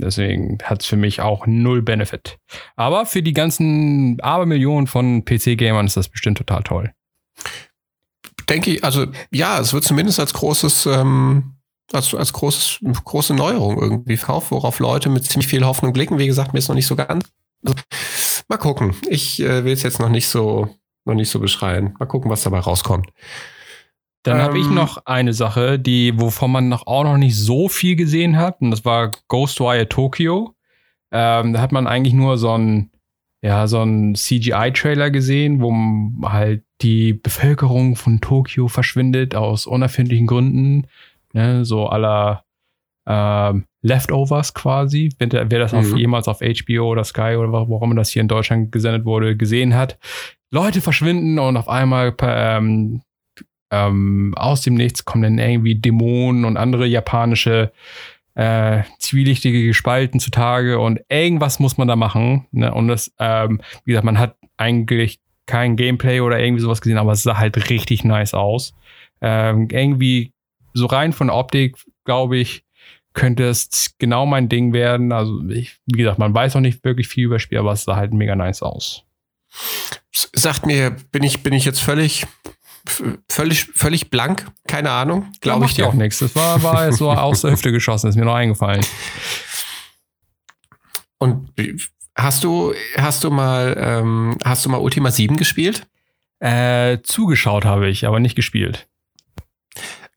[0.00, 2.38] Deswegen hat es für mich auch null Benefit.
[2.76, 6.92] Aber für die ganzen Abermillionen von PC-Gamern ist das bestimmt total toll.
[8.48, 11.58] Denke ich, also ja, es wird zumindest als großes ähm,
[11.92, 16.18] als, als großes, große Neuerung irgendwie verkauft, worauf Leute mit ziemlich viel Hoffnung blicken.
[16.18, 17.30] Wie gesagt, mir ist noch nicht so ganz.
[17.64, 17.78] Also,
[18.48, 18.94] mal gucken.
[19.08, 20.68] Ich äh, will es jetzt noch nicht so,
[21.04, 21.94] noch nicht so beschreien.
[21.98, 23.08] Mal gucken, was dabei rauskommt.
[24.22, 27.68] Dann ähm, habe ich noch eine Sache, die, wovon man noch auch noch nicht so
[27.68, 30.54] viel gesehen hat, und das war Ghostwire Tokyo.
[31.10, 32.90] Ähm, da hat man eigentlich nur so ein,
[33.40, 35.72] ja, so ein CGI-Trailer gesehen, wo
[36.28, 40.86] halt die Bevölkerung von Tokio verschwindet aus unerfindlichen Gründen
[41.32, 41.64] ne?
[41.64, 42.44] so aller
[43.06, 45.78] ähm, Leftovers quasi, wenn wer das mhm.
[45.78, 49.74] auf, jemals auf HBO oder Sky oder warum das hier in Deutschland gesendet wurde, gesehen
[49.74, 49.98] hat.
[50.50, 53.02] Leute verschwinden und auf einmal ähm,
[53.70, 57.72] ähm, aus dem Nichts kommen dann irgendwie Dämonen und andere japanische
[58.34, 62.46] äh, zwielichtige Gespalten zutage und irgendwas muss man da machen.
[62.50, 62.72] Ne?
[62.72, 67.12] Und das, ähm, wie gesagt, man hat eigentlich kein Gameplay oder irgendwie sowas gesehen, aber
[67.12, 68.74] es sah halt richtig nice aus.
[69.20, 70.32] Ähm, irgendwie
[70.74, 72.64] so rein von Optik, glaube ich,
[73.14, 75.10] könnte es genau mein Ding werden.
[75.10, 77.82] Also, ich, wie gesagt, man weiß noch nicht wirklich viel über das Spiel, aber es
[77.82, 79.04] sah halt mega nice aus.
[80.12, 82.26] Sagt mir, bin ich, bin ich jetzt völlig,
[83.28, 84.46] völlig, völlig blank?
[84.66, 85.88] Keine Ahnung, glaube ich dir.
[85.88, 86.18] auch nichts.
[86.18, 88.84] Das war, war jetzt so aus der Hüfte geschossen, ist mir noch eingefallen.
[91.18, 91.50] Und
[92.18, 95.86] hast du, hast du mal, ähm, hast du mal Ultima 7 gespielt?
[96.40, 98.88] Äh, zugeschaut habe ich, aber nicht gespielt.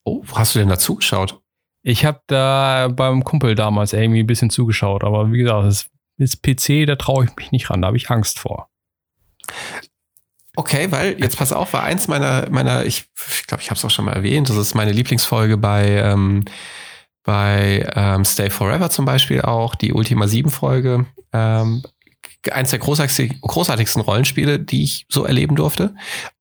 [0.04, 1.40] Oh, wo hast du denn da zugeschaut?
[1.84, 6.44] Ich habe da beim Kumpel damals irgendwie ein bisschen zugeschaut, aber wie gesagt, das ist
[6.44, 8.70] PC, da traue ich mich nicht ran, da habe ich Angst vor.
[10.56, 13.86] Okay, weil jetzt pass auf, war eins meiner meiner ich ich glaube, ich habe es
[13.86, 16.46] auch schon mal erwähnt, das ist meine Lieblingsfolge bei ähm,
[17.24, 21.06] bei ähm, Stay Forever zum Beispiel auch die Ultima 7 Folge.
[21.34, 21.84] Ähm,
[22.50, 25.94] eins der großartigsten Rollenspiele, die ich so erleben durfte.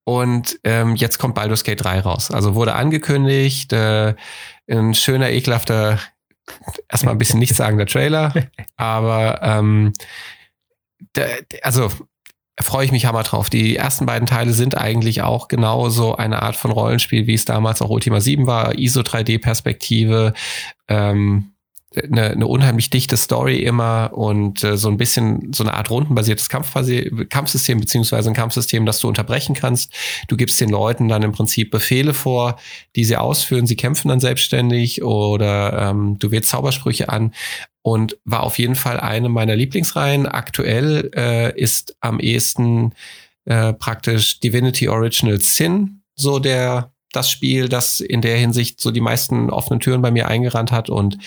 [0.04, 2.30] Und ähm, jetzt kommt Baldur's Gate 3 raus.
[2.30, 4.14] Also wurde angekündigt, äh,
[4.68, 5.98] ein schöner, ekelhafter,
[6.88, 8.32] erstmal ein bisschen nichtssagender Trailer,
[8.76, 9.92] aber ähm,
[11.62, 11.90] also
[12.58, 13.50] freue ich mich hammer drauf.
[13.50, 17.82] Die ersten beiden Teile sind eigentlich auch genauso eine Art von Rollenspiel, wie es damals
[17.82, 18.78] auch Ultima 7 war.
[18.78, 20.34] ISO 3D-Perspektive,
[20.88, 21.52] ähm,
[21.96, 26.48] eine, eine unheimlich dichte Story immer und äh, so ein bisschen so eine Art rundenbasiertes
[26.48, 29.92] Kampfsystem beziehungsweise ein Kampfsystem, das du unterbrechen kannst.
[30.28, 32.60] Du gibst den Leuten dann im Prinzip Befehle vor,
[32.94, 33.66] die sie ausführen.
[33.66, 37.34] Sie kämpfen dann selbstständig oder ähm, du wählst Zaubersprüche an
[37.82, 40.26] und war auf jeden Fall eine meiner Lieblingsreihen.
[40.26, 42.94] Aktuell äh, ist am ehesten
[43.44, 49.00] äh, praktisch Divinity Original Sin so der das Spiel, das in der Hinsicht so die
[49.00, 51.18] meisten offenen Türen bei mir eingerannt hat und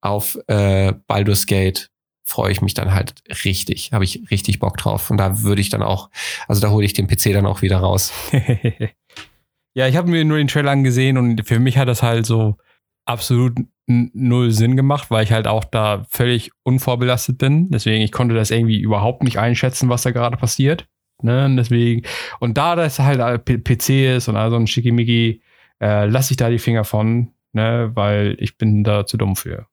[0.00, 1.90] auf äh, Baldur's Gate
[2.24, 3.14] freue ich mich dann halt
[3.44, 5.10] richtig, habe ich richtig Bock drauf.
[5.10, 6.10] Und da würde ich dann auch,
[6.48, 8.12] also da hole ich den PC dann auch wieder raus.
[9.74, 12.56] ja, ich habe mir nur den Trailer angesehen und für mich hat das halt so
[13.04, 13.54] absolut
[13.86, 17.70] null Sinn gemacht, weil ich halt auch da völlig unvorbelastet bin.
[17.70, 20.88] Deswegen, ich konnte das irgendwie überhaupt nicht einschätzen, was da gerade passiert.
[21.22, 21.46] Ne?
[21.46, 22.02] Und deswegen,
[22.40, 25.40] und da das halt PC ist und also ein Schickimicki,
[25.80, 27.90] äh, lasse ich da die Finger von, ne?
[27.94, 29.66] weil ich bin da zu dumm für.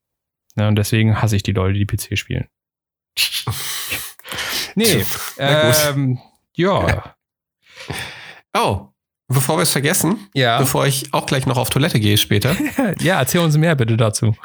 [0.56, 2.47] Ne, und deswegen hasse ich die Leute, die PC spielen.
[4.76, 5.04] nee,
[5.38, 6.19] ähm,
[6.56, 7.15] ja.
[8.56, 8.92] Oh,
[9.33, 10.57] bevor wir es vergessen, ja.
[10.59, 12.55] bevor ich auch gleich noch auf Toilette gehe später.
[13.01, 14.35] ja, erzähl uns mehr bitte dazu.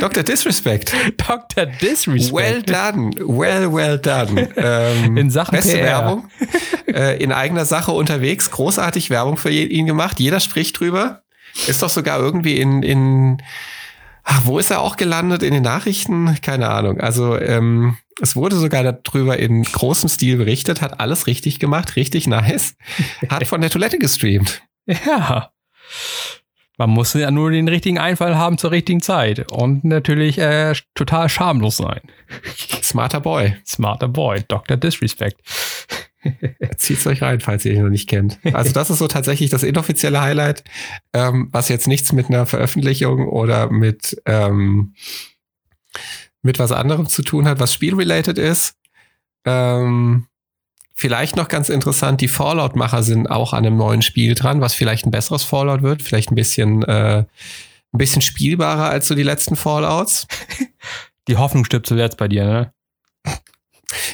[0.00, 0.22] Dr.
[0.22, 0.92] Disrespect.
[1.16, 1.66] Dr.
[1.66, 2.32] Disrespect.
[2.32, 3.12] Well done.
[3.18, 4.48] Well, well done.
[4.56, 5.84] Ähm, in Sachen beste PR.
[5.84, 6.28] Werbung.
[6.92, 8.50] Äh, in eigener Sache unterwegs.
[8.50, 10.20] Großartig Werbung für ihn gemacht.
[10.20, 11.22] Jeder spricht drüber.
[11.66, 13.38] Ist doch sogar irgendwie in, in
[14.24, 15.42] Ach, wo ist er auch gelandet?
[15.42, 16.36] In den Nachrichten?
[16.42, 17.00] Keine Ahnung.
[17.00, 22.26] Also ähm, es wurde sogar darüber in großem Stil berichtet, hat alles richtig gemacht, richtig
[22.26, 22.76] nice.
[23.28, 24.62] Hat von der Toilette gestreamt.
[24.84, 25.52] Ja.
[26.76, 31.28] Man muss ja nur den richtigen Einfall haben zur richtigen Zeit und natürlich äh, total
[31.28, 32.00] schamlos sein.
[32.82, 33.56] Smarter Boy.
[33.64, 34.76] Smarter Boy, Dr.
[34.76, 35.38] Disrespect.
[36.76, 38.38] Zieht's euch rein, falls ihr ihn noch nicht kennt.
[38.52, 40.64] Also das ist so tatsächlich das inoffizielle Highlight,
[41.12, 44.94] ähm, was jetzt nichts mit einer Veröffentlichung oder mit, ähm,
[46.42, 48.76] mit was anderem zu tun hat, was spielrelated ist.
[49.44, 50.26] Ähm,
[50.94, 55.04] Vielleicht noch ganz interessant, die Fallout-Macher sind auch an einem neuen Spiel dran, was vielleicht
[55.04, 59.56] ein besseres Fallout wird, vielleicht ein bisschen, äh, ein bisschen spielbarer als so die letzten
[59.56, 60.28] Fallouts.
[61.28, 62.72] Die Hoffnung stirbt zuletzt bei dir, ne?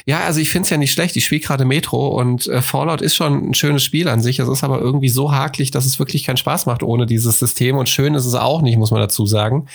[0.05, 1.15] Ja, also ich finde es ja nicht schlecht.
[1.15, 4.39] Ich spiele gerade Metro und äh, Fallout ist schon ein schönes Spiel an sich.
[4.39, 7.77] Es ist aber irgendwie so hakelig, dass es wirklich keinen Spaß macht ohne dieses System.
[7.77, 9.67] Und schön ist es auch nicht, muss man dazu sagen.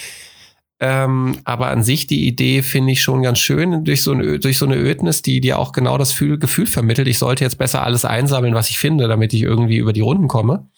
[0.81, 4.59] Ähm, aber an sich die Idee finde ich schon ganz schön durch so, ein, durch
[4.59, 7.09] so eine Ödnis, die dir auch genau das Gefühl, Gefühl vermittelt.
[7.09, 10.29] Ich sollte jetzt besser alles einsammeln, was ich finde, damit ich irgendwie über die Runden
[10.29, 10.69] komme.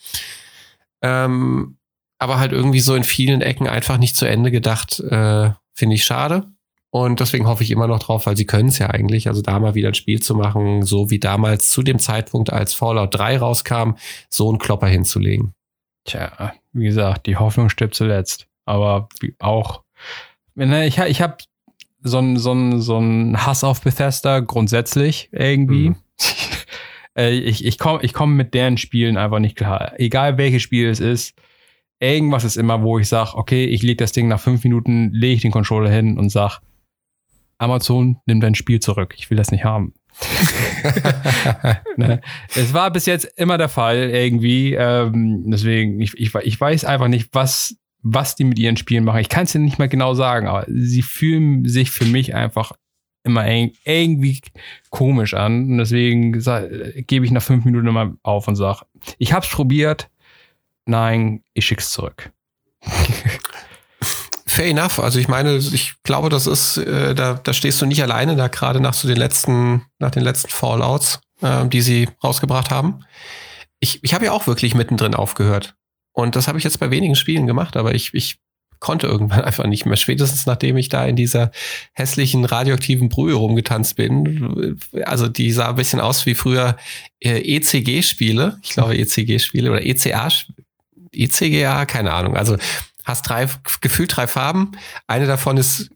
[1.03, 1.79] Ähm,
[2.19, 6.05] aber halt irgendwie so in vielen Ecken einfach nicht zu Ende gedacht, äh, finde ich
[6.05, 6.47] schade.
[6.97, 9.59] Und deswegen hoffe ich immer noch drauf, weil sie können es ja eigentlich, also da
[9.59, 13.37] mal wieder ein Spiel zu machen, so wie damals zu dem Zeitpunkt, als Fallout 3
[13.37, 13.97] rauskam,
[14.31, 15.53] so einen Klopper hinzulegen.
[16.07, 18.47] Tja, wie gesagt, die Hoffnung stirbt zuletzt.
[18.65, 19.83] Aber auch,
[20.55, 21.37] ich, ich habe
[22.01, 25.91] so einen so so Hass auf Bethesda grundsätzlich irgendwie.
[25.91, 25.97] Mhm.
[27.19, 29.95] Äh, ich ich komme ich komm mit deren Spielen einfach nicht klar.
[29.97, 31.35] Egal welches Spiel es ist,
[31.99, 35.37] irgendwas ist immer, wo ich sage, okay, ich lege das Ding nach fünf Minuten, lege
[35.37, 36.59] ich den Controller hin und sage,
[37.59, 39.15] Amazon, nimm dein Spiel zurück.
[39.17, 39.95] Ich will das nicht haben.
[41.97, 42.21] ne?
[42.55, 44.75] Es war bis jetzt immer der Fall irgendwie.
[44.75, 49.21] Ähm, deswegen, ich, ich, ich weiß einfach nicht, was, was die mit ihren Spielen machen.
[49.21, 52.73] Ich kann es dir nicht mal genau sagen, aber sie fühlen sich für mich einfach
[53.25, 53.47] immer
[53.85, 54.41] irgendwie
[54.91, 55.73] komisch an.
[55.73, 58.87] Und deswegen gebe ich nach fünf Minuten immer auf und sage,
[59.19, 60.09] ich habe es probiert.
[60.87, 62.31] Nein, ich schick's zurück.
[64.57, 64.99] fair enough.
[64.99, 68.49] Also ich meine, ich glaube, das ist, äh, da, da stehst du nicht alleine, da
[68.49, 73.05] gerade nach so den letzten, nach den letzten Fallouts, äh, die sie rausgebracht haben.
[73.81, 75.75] Ich, ich habe ja auch wirklich mittendrin aufgehört.
[76.13, 78.39] Und das habe ich jetzt bei wenigen Spielen gemacht, aber ich, ich
[78.81, 79.99] konnte irgendwann einfach nicht mehr.
[79.99, 81.51] Spätestens nachdem ich da in dieser
[81.93, 84.79] hässlichen radioaktiven Brühe rumgetanzt bin.
[85.05, 86.79] Also die sah ein bisschen aus wie früher
[87.21, 88.59] äh, ECG-Spiele.
[88.63, 90.29] Ich glaube ECG-Spiele oder ECA,
[91.13, 92.37] ECGA, keine Ahnung.
[92.37, 92.57] Also
[93.07, 93.49] hast drei,
[93.81, 94.73] gefühlt drei Farben.
[95.07, 95.91] Eine davon ist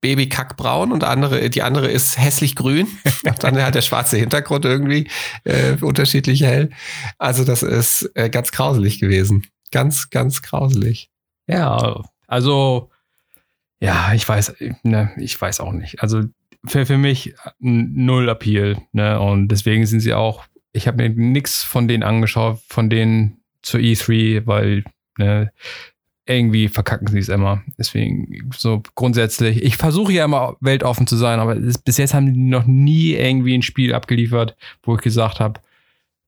[0.00, 2.88] Baby kackbraun und andere, die andere ist hässlich grün.
[3.24, 5.08] und dann halt der schwarze Hintergrund irgendwie
[5.44, 6.70] äh, unterschiedlich hell.
[7.18, 9.46] Also das ist äh, ganz grauselig gewesen.
[9.70, 11.10] Ganz, ganz grauselig.
[11.46, 12.90] Ja, also
[13.80, 16.02] ja, ich weiß, ne, ich weiß auch nicht.
[16.02, 16.22] Also
[16.66, 19.20] für, für mich null Appeal, ne?
[19.20, 23.80] Und deswegen sind sie auch, ich habe mir nichts von denen angeschaut, von denen zur
[23.80, 24.84] E3, weil
[25.18, 25.52] ne,
[26.26, 27.62] irgendwie verkacken sie es immer.
[27.78, 29.62] Deswegen so grundsätzlich.
[29.62, 33.12] Ich versuche ja immer weltoffen zu sein, aber ist, bis jetzt haben die noch nie
[33.12, 35.60] irgendwie ein Spiel abgeliefert, wo ich gesagt habe,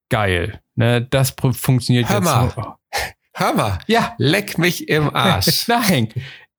[0.09, 2.57] geil, ne, das funktioniert Hör jetzt.
[3.35, 3.79] Hör mal.
[3.87, 4.15] Ja.
[4.19, 5.69] Leck mich im Arsch.
[5.69, 6.09] Nein.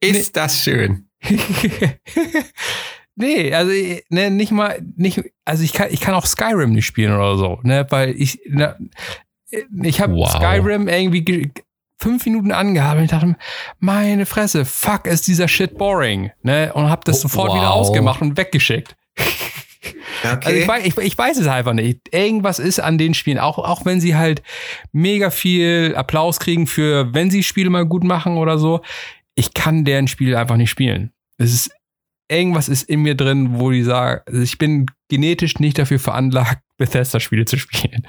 [0.01, 0.31] Ist nee.
[0.33, 1.09] das schön.
[3.15, 3.71] nee, also
[4.09, 7.59] ne, nicht mal, nicht, also ich kann, ich kann auch Skyrim nicht spielen oder so,
[7.63, 8.77] ne, weil ich, ne,
[9.83, 10.29] ich habe wow.
[10.29, 11.51] Skyrim irgendwie
[11.99, 13.35] fünf Minuten angehabt und ich dachte,
[13.79, 16.31] meine Fresse, fuck, ist dieser Shit boring.
[16.41, 16.71] Ne?
[16.73, 17.57] Und hab das oh, sofort wow.
[17.57, 18.95] wieder ausgemacht und weggeschickt.
[20.23, 20.45] Okay.
[20.45, 22.13] Also ich, weiß, ich, ich, weiß es einfach nicht.
[22.13, 24.41] Irgendwas ist an den Spielen, auch, auch wenn sie halt
[24.91, 28.81] mega viel Applaus kriegen für, wenn sie Spiele mal gut machen oder so.
[29.35, 31.13] Ich kann deren Spiele einfach nicht spielen.
[31.37, 31.71] Es ist,
[32.29, 36.61] irgendwas ist in mir drin, wo die sagen, also ich bin genetisch nicht dafür veranlagt,
[36.77, 38.05] Bethesda-Spiele zu spielen.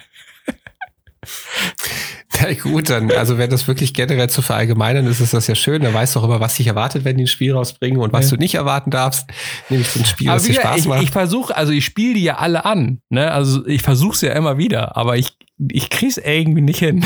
[2.40, 5.83] Na gut, dann, also wenn das wirklich generell zu verallgemeinern ist, ist das ja schön.
[5.83, 8.31] Dann weißt du auch immer, was dich erwartet, wenn die ein Spiel rausbringen und was
[8.31, 8.37] ja.
[8.37, 9.29] du nicht erwarten darfst.
[9.68, 11.03] Nämlich so ein Spiel, aber das dir Spaß ich, macht.
[11.03, 13.00] Ich versuche, also ich spiele die ja alle an.
[13.09, 13.31] Ne?
[13.31, 15.37] Also ich versuche es ja immer wieder, aber ich,
[15.70, 17.05] ich kriege es irgendwie nicht hin,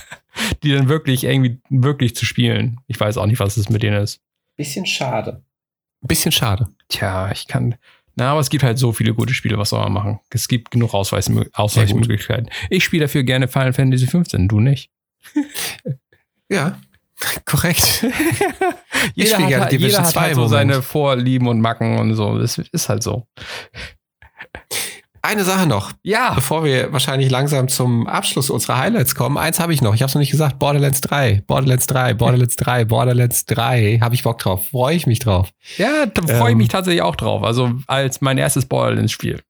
[0.62, 2.80] die dann wirklich irgendwie wirklich zu spielen.
[2.86, 4.20] Ich weiß auch nicht, was es mit denen ist.
[4.56, 5.42] Bisschen schade.
[6.00, 6.68] Bisschen schade.
[6.88, 7.76] Tja, ich kann,
[8.16, 10.20] na, aber es gibt halt so viele gute Spiele, was soll man machen?
[10.30, 12.48] Es gibt genug Ausweis, Ausweichmöglichkeiten.
[12.70, 14.90] Ich spiele dafür gerne Final Fantasy 15, du nicht.
[16.48, 16.78] ja,
[17.44, 18.04] korrekt.
[19.14, 22.38] ich spiele gerne Division jeder 2 hat halt so seine Vorlieben und Macken und so.
[22.38, 23.26] Das ist halt so.
[25.24, 25.92] Eine Sache noch.
[26.02, 26.34] Ja.
[26.34, 29.38] Bevor wir wahrscheinlich langsam zum Abschluss unserer Highlights kommen.
[29.38, 29.94] Eins habe ich noch.
[29.94, 30.58] Ich habe es noch nicht gesagt.
[30.58, 31.44] Borderlands 3.
[31.46, 32.12] Borderlands 3.
[32.12, 32.84] Borderlands 3.
[32.84, 34.00] Borderlands 3.
[34.02, 34.68] Habe ich Bock drauf.
[34.68, 35.48] Freue ich mich drauf.
[35.78, 37.42] Ja, da freue ich ähm, mich tatsächlich auch drauf.
[37.42, 39.40] Also als mein erstes Borderlands-Spiel.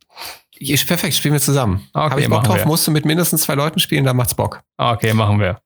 [0.87, 1.89] Perfekt, spielen wir zusammen.
[1.93, 2.67] Okay, Habe ich Bock drauf, wir.
[2.67, 4.63] musst du mit mindestens zwei Leuten spielen, dann macht's Bock.
[4.77, 5.59] Okay, machen wir.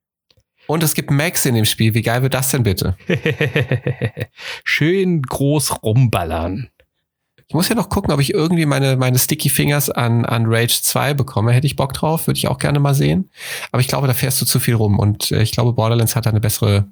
[0.67, 1.93] Und es gibt Max in dem Spiel.
[1.93, 2.97] Wie geil wird das denn bitte?
[4.65, 6.71] Schön groß rumballern.
[7.49, 10.83] Ich muss ja noch gucken, ob ich irgendwie meine, meine Sticky Fingers an, an Rage
[10.83, 11.53] 2 bekomme.
[11.53, 13.31] Hätte ich Bock drauf, würde ich auch gerne mal sehen.
[13.73, 16.27] Aber ich glaube, da fährst du zu viel rum und äh, ich glaube, Borderlands hat
[16.27, 16.89] da eine bessere,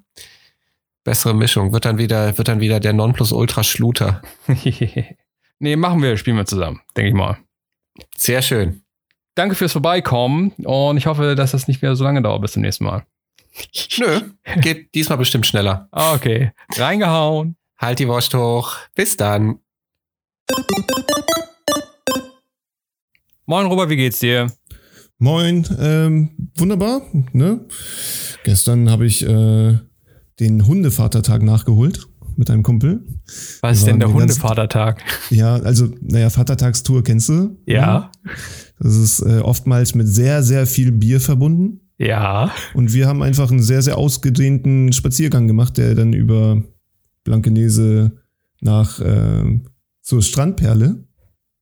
[1.04, 1.74] bessere Mischung.
[1.74, 4.22] Wird dann wieder, wird dann wieder der Nonplusultra Schluter.
[5.58, 7.36] nee, machen wir, spielen wir zusammen, denke ich mal.
[8.16, 8.82] Sehr schön.
[9.34, 12.62] Danke fürs Vorbeikommen und ich hoffe, dass das nicht mehr so lange dauert bis zum
[12.62, 13.04] nächsten Mal.
[13.98, 14.22] Nö,
[14.56, 15.88] geht diesmal bestimmt schneller.
[15.92, 17.56] Okay, reingehauen.
[17.78, 18.76] Halt die Wurst hoch.
[18.94, 19.58] Bis dann.
[23.46, 24.52] Moin Robert, wie geht's dir?
[25.18, 27.02] Moin, ähm, wunderbar.
[27.32, 27.61] Ne?
[28.44, 29.78] Gestern habe ich äh,
[30.40, 32.06] den Hundevatertag nachgeholt
[32.37, 33.04] mit einem Kumpel.
[33.61, 35.02] Was ist denn der Hundevatertag?
[35.30, 37.56] Ja, also, naja, Vatertagstour kennst du?
[37.66, 38.11] Ja.
[38.78, 41.80] Das ist äh, oftmals mit sehr, sehr viel Bier verbunden.
[41.98, 42.52] Ja.
[42.74, 46.62] Und wir haben einfach einen sehr, sehr ausgedehnten Spaziergang gemacht, der dann über
[47.24, 48.12] Blankenese
[48.61, 49.61] nach äh,
[50.06, 51.04] zur Strandperle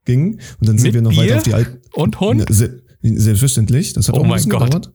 [0.04, 0.34] ging.
[0.60, 1.78] Und dann sind Mit wir noch Bier weiter auf die alten.
[1.94, 2.44] Und Hund?
[2.50, 3.92] Se selbstverständlich.
[3.94, 4.64] Das hat Oh auch ein bisschen Gott.
[4.64, 4.92] gedauert.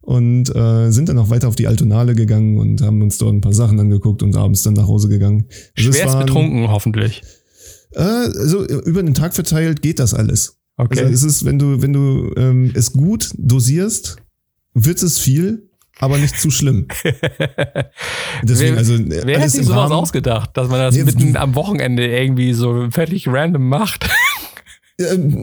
[0.00, 3.40] Und äh, sind dann noch weiter auf die Altonale gegangen und haben uns dort ein
[3.40, 5.46] paar Sachen angeguckt und abends dann nach Hause gegangen.
[5.76, 7.22] Also Schwerst waren- betrunken, hoffentlich.
[7.92, 10.56] Äh, also über den Tag verteilt geht das alles.
[10.76, 11.00] Okay.
[11.00, 14.16] Also es ist, wenn du, wenn du ähm, es gut dosierst,
[14.74, 15.67] wird es viel,
[16.00, 16.86] aber nicht zu schlimm.
[18.42, 19.92] Deswegen, wer also wer hätte sich sowas Rahmen.
[19.92, 24.08] ausgedacht, dass man das Nee, mitten am Wochenende irgendwie so völlig random macht?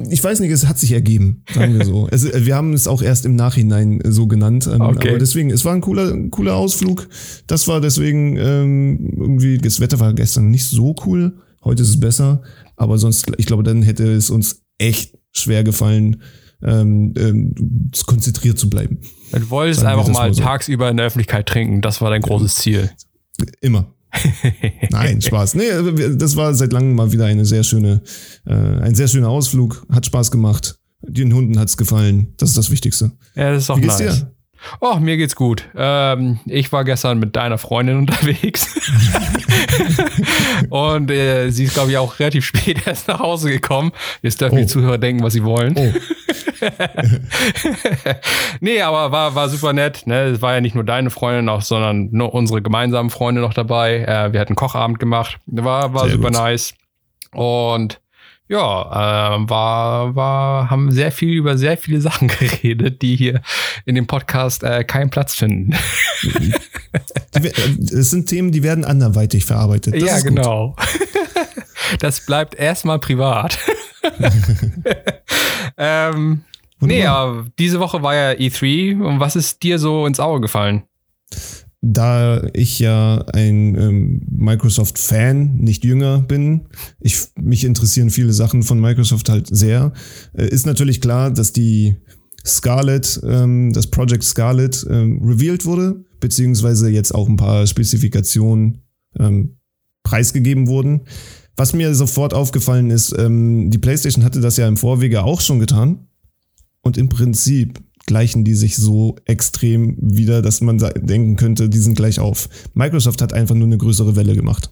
[0.09, 2.09] Ich weiß nicht, es hat sich ergeben, sagen wir so.
[2.11, 4.67] Es, äh, wir haben es auch erst im Nachhinein äh, so genannt.
[4.69, 5.11] ähm, Okay.
[5.11, 7.07] Aber deswegen, es war ein cooler, cooler Ausflug.
[7.47, 11.37] Das war deswegen ähm, irgendwie, das Wetter war gestern nicht so cool.
[11.63, 12.41] Heute ist es besser.
[12.75, 16.21] Aber sonst, ich glaube, dann hätte es uns echt schwer gefallen,
[16.63, 18.99] ähm, ähm, konzentriert zu bleiben.
[19.31, 20.41] Du wolltest Sagen einfach mal so.
[20.41, 21.81] tagsüber in der Öffentlichkeit trinken.
[21.81, 22.89] Das war dein großes Ziel.
[23.61, 23.93] Immer.
[24.91, 25.55] Nein, Spaß.
[25.55, 25.63] Nee,
[25.97, 28.01] wir- das war seit langem mal wieder eine sehr schöne,
[28.45, 29.85] äh, ein sehr schöner Ausflug.
[29.91, 30.79] Hat Spaß gemacht.
[31.01, 32.33] Den Hunden hat's gefallen.
[32.37, 33.11] Das ist das Wichtigste.
[33.35, 34.19] Ja, das ist doch Wie geht's nice.
[34.21, 34.34] dir?
[34.79, 35.67] Oh, mir geht's gut.
[35.75, 38.79] Ähm, ich war gestern mit deiner Freundin unterwegs.
[40.69, 43.91] Und äh, sie ist, glaube ich, auch relativ spät erst nach Hause gekommen.
[44.21, 44.61] Jetzt dürfen Oh.
[44.61, 45.75] die Zuhörer denken, was sie wollen.
[45.77, 45.91] Oh,
[48.59, 50.03] nee, aber war, war super nett.
[50.07, 50.23] Ne?
[50.25, 53.99] Es war ja nicht nur deine Freundin, auch, sondern nur unsere gemeinsamen Freunde noch dabei.
[53.99, 55.37] Äh, wir hatten Kochabend gemacht.
[55.45, 56.37] War, war Sehr super gut.
[56.37, 56.73] nice.
[57.33, 57.99] Und
[58.47, 63.41] ja, ähm, war, war, haben sehr viel über sehr viele Sachen geredet, die hier
[63.85, 65.75] in dem Podcast äh, keinen Platz finden.
[66.23, 66.53] die,
[67.33, 69.95] äh, es sind Themen, die werden anderweitig verarbeitet.
[69.95, 70.75] Das ja, genau.
[71.99, 73.57] das bleibt erstmal privat.
[75.77, 76.43] ähm,
[76.79, 77.17] nee, Wunderbar.
[77.17, 80.83] aber diese Woche war ja E3 und was ist dir so ins Auge gefallen?
[81.87, 86.61] Da ich ja ein ähm, Microsoft-Fan, nicht jünger bin,
[86.99, 89.93] ich, mich interessieren viele Sachen von Microsoft halt sehr,
[90.33, 91.97] äh, ist natürlich klar, dass die
[92.43, 98.79] Scarlet, ähm, das Project Scarlet ähm, revealed wurde, beziehungsweise jetzt auch ein paar Spezifikationen
[99.19, 99.57] ähm,
[100.01, 101.01] preisgegeben wurden.
[101.55, 105.59] Was mir sofort aufgefallen ist, ähm, die PlayStation hatte das ja im Vorwege auch schon
[105.59, 106.07] getan.
[106.81, 111.95] Und im Prinzip gleichen die sich so extrem wieder, dass man denken könnte, die sind
[111.95, 112.49] gleich auf.
[112.73, 114.71] Microsoft hat einfach nur eine größere Welle gemacht.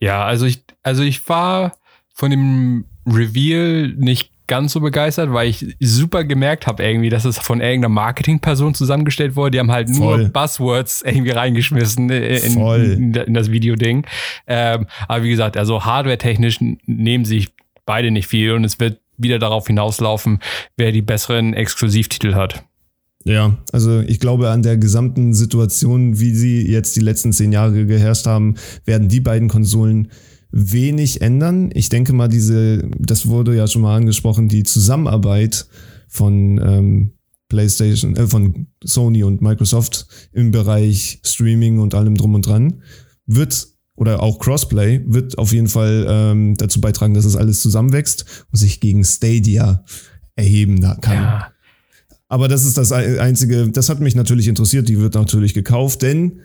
[0.00, 1.76] Ja, also ich, also ich war
[2.14, 7.38] von dem Reveal nicht ganz so begeistert, weil ich super gemerkt habe irgendwie, dass es
[7.38, 9.52] von irgendeiner Marketingperson zusammengestellt wurde.
[9.52, 10.28] Die haben halt nur Voll.
[10.28, 14.06] Buzzwords irgendwie reingeschmissen in, in, in das Videoding.
[14.46, 17.52] Ähm, aber wie gesagt, also hardware-technisch nehmen sich
[17.86, 20.38] beide nicht viel und es wird wieder darauf hinauslaufen,
[20.76, 22.64] wer die besseren Exklusivtitel hat.
[23.24, 27.86] Ja, also ich glaube, an der gesamten Situation, wie sie jetzt die letzten zehn Jahre
[27.86, 30.08] geherrscht haben, werden die beiden Konsolen
[30.50, 31.70] wenig ändern.
[31.72, 35.66] Ich denke mal, diese, das wurde ja schon mal angesprochen, die Zusammenarbeit
[36.08, 37.12] von ähm,
[37.48, 42.82] PlayStation, äh, von Sony und Microsoft im Bereich Streaming und allem drum und dran
[43.26, 48.46] wird oder auch Crossplay wird auf jeden Fall ähm, dazu beitragen, dass es alles zusammenwächst
[48.50, 49.84] und sich gegen Stadia
[50.34, 51.14] erheben kann.
[51.14, 51.52] Ja.
[52.28, 56.00] Aber das ist das Ei- Einzige, das hat mich natürlich interessiert, die wird natürlich gekauft,
[56.00, 56.40] denn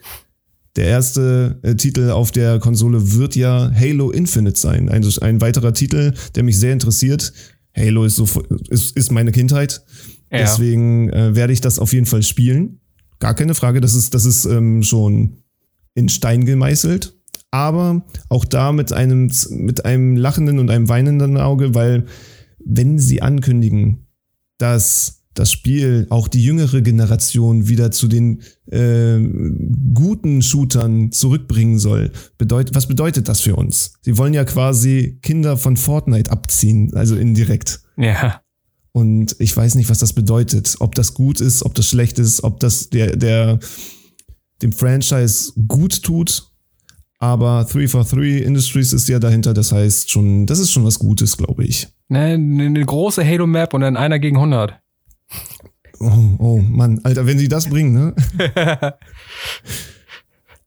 [0.75, 4.89] der erste äh, Titel auf der Konsole wird ja Halo Infinite sein.
[4.89, 7.33] Ein, ein weiterer Titel, der mich sehr interessiert.
[7.75, 8.27] Halo ist, so,
[8.69, 9.83] ist, ist meine Kindheit.
[10.31, 10.39] Ja.
[10.39, 12.79] Deswegen äh, werde ich das auf jeden Fall spielen.
[13.19, 15.37] Gar keine Frage, das ist, das ist ähm, schon
[15.95, 17.17] in Stein gemeißelt.
[17.58, 22.05] Aber auch da mit einem, mit einem lachenden und einem weinenden Auge, weil
[22.63, 24.05] wenn sie ankündigen,
[24.60, 29.19] dass das Spiel auch die jüngere Generation wieder zu den äh,
[29.95, 32.12] guten Shootern zurückbringen soll.
[32.37, 33.93] Bedeut was bedeutet das für uns?
[34.01, 37.81] Sie wollen ja quasi Kinder von Fortnite abziehen, also indirekt.
[37.97, 38.41] Ja.
[38.91, 40.75] Und ich weiß nicht, was das bedeutet.
[40.79, 43.60] Ob das gut ist, ob das schlecht ist, ob das der, der
[44.62, 46.46] dem Franchise gut tut.
[47.20, 51.63] Aber 343 Industries ist ja dahinter, das heißt schon, das ist schon was Gutes, glaube
[51.63, 51.88] ich.
[52.10, 54.80] Ne, eine große Halo-Map und dann einer gegen 100.
[56.00, 58.15] Oh, oh Mann, Alter, wenn sie das bringen, ne?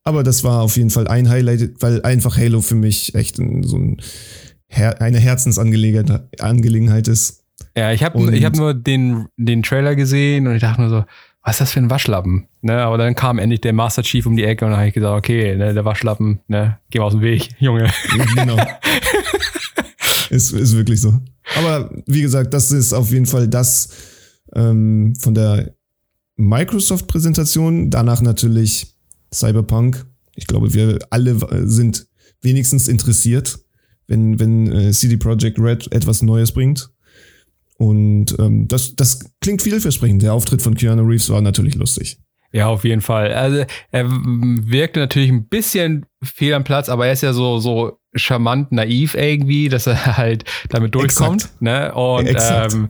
[0.03, 3.77] Aber das war auf jeden Fall ein Highlight, weil einfach Halo für mich echt so
[3.77, 4.01] ein
[4.73, 7.45] eine Herzensangelegenheit ist.
[7.77, 11.05] Ja, ich habe hab nur den, den Trailer gesehen und ich dachte nur so,
[11.43, 12.47] was ist das für ein Waschlappen?
[12.63, 14.95] Ne, aber dann kam endlich der Master Chief um die Ecke und dann habe ich
[14.95, 17.91] gesagt, okay, ne, der Waschlappen, ne, geh mal aus dem Weg, Junge.
[18.35, 18.57] Genau.
[20.29, 21.19] ist, ist wirklich so.
[21.57, 23.89] Aber wie gesagt, das ist auf jeden Fall das
[24.55, 25.75] ähm, von der
[26.37, 27.91] Microsoft-Präsentation.
[27.91, 28.95] Danach natürlich
[29.33, 30.07] Cyberpunk.
[30.35, 32.07] Ich glaube, wir alle sind
[32.43, 33.59] wenigstens interessiert,
[34.07, 36.91] wenn, wenn äh, CD Projekt Red etwas Neues bringt.
[37.79, 40.23] Und ähm, das, das klingt vielversprechend.
[40.23, 42.19] Der Auftritt von Keanu Reeves war natürlich lustig.
[42.53, 43.33] Ja, auf jeden Fall.
[43.33, 47.99] Also er wirkte natürlich ein bisschen fehl am Platz, aber er ist ja so, so
[48.15, 51.43] charmant, naiv irgendwie, dass er halt damit durchkommt.
[51.43, 51.63] Exakt.
[51.63, 51.95] Ne?
[51.95, 52.75] Und Exakt.
[52.75, 52.89] ähm,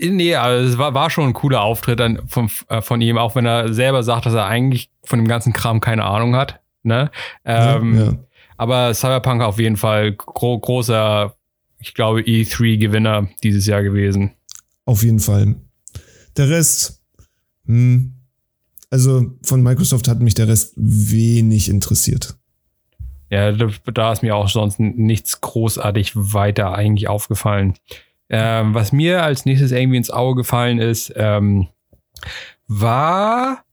[0.00, 3.34] Nee, also es war, war schon ein cooler Auftritt dann von, äh, von ihm, auch
[3.34, 6.60] wenn er selber sagt, dass er eigentlich von dem ganzen Kram keine Ahnung hat.
[6.84, 7.10] Ne?
[7.44, 8.12] Ähm, ja, ja.
[8.56, 11.34] Aber Cyberpunk auf jeden Fall gro großer
[11.78, 14.32] ich glaube, E3-Gewinner dieses Jahr gewesen.
[14.84, 15.56] Auf jeden Fall.
[16.36, 17.02] Der Rest,
[17.66, 18.14] hm,
[18.90, 22.36] also von Microsoft hat mich der Rest wenig interessiert.
[23.30, 27.74] Ja, da ist mir auch sonst nichts großartig weiter eigentlich aufgefallen.
[28.30, 31.68] Ähm, was mir als nächstes irgendwie ins Auge gefallen ist, ähm,
[32.66, 33.64] war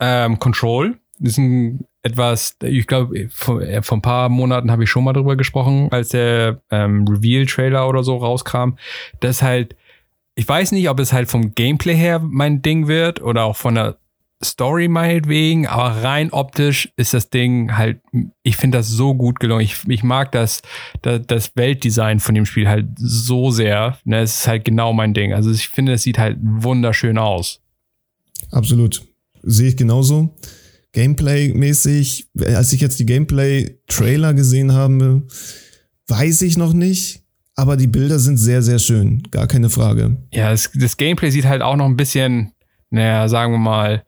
[0.00, 0.98] ähm, Control.
[1.18, 5.04] Das ist ein etwas, ich glaube, vor, äh, vor ein paar Monaten habe ich schon
[5.04, 8.72] mal drüber gesprochen, als der ähm, Reveal-Trailer oder so rauskam.
[9.20, 9.76] Das halt,
[10.34, 13.76] ich weiß nicht, ob es halt vom Gameplay her mein Ding wird oder auch von
[13.76, 13.98] der
[14.44, 18.00] Story meinetwegen, aber rein optisch ist das Ding halt,
[18.42, 19.62] ich finde das so gut gelungen.
[19.62, 20.62] Ich, ich mag das,
[21.02, 23.98] das, das Weltdesign von dem Spiel halt so sehr.
[24.04, 25.32] Ne, es ist halt genau mein Ding.
[25.32, 27.60] Also ich finde, es sieht halt wunderschön aus.
[28.50, 29.02] Absolut.
[29.42, 30.36] Sehe ich genauso.
[30.92, 35.22] Gameplay-mäßig, als ich jetzt die Gameplay-Trailer gesehen habe,
[36.08, 37.22] weiß ich noch nicht.
[37.54, 39.22] Aber die Bilder sind sehr, sehr schön.
[39.30, 40.16] Gar keine Frage.
[40.32, 42.52] Ja, das, das Gameplay sieht halt auch noch ein bisschen,
[42.90, 44.04] naja, sagen wir mal,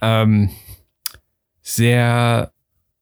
[0.00, 0.50] ähm,
[1.62, 2.52] sehr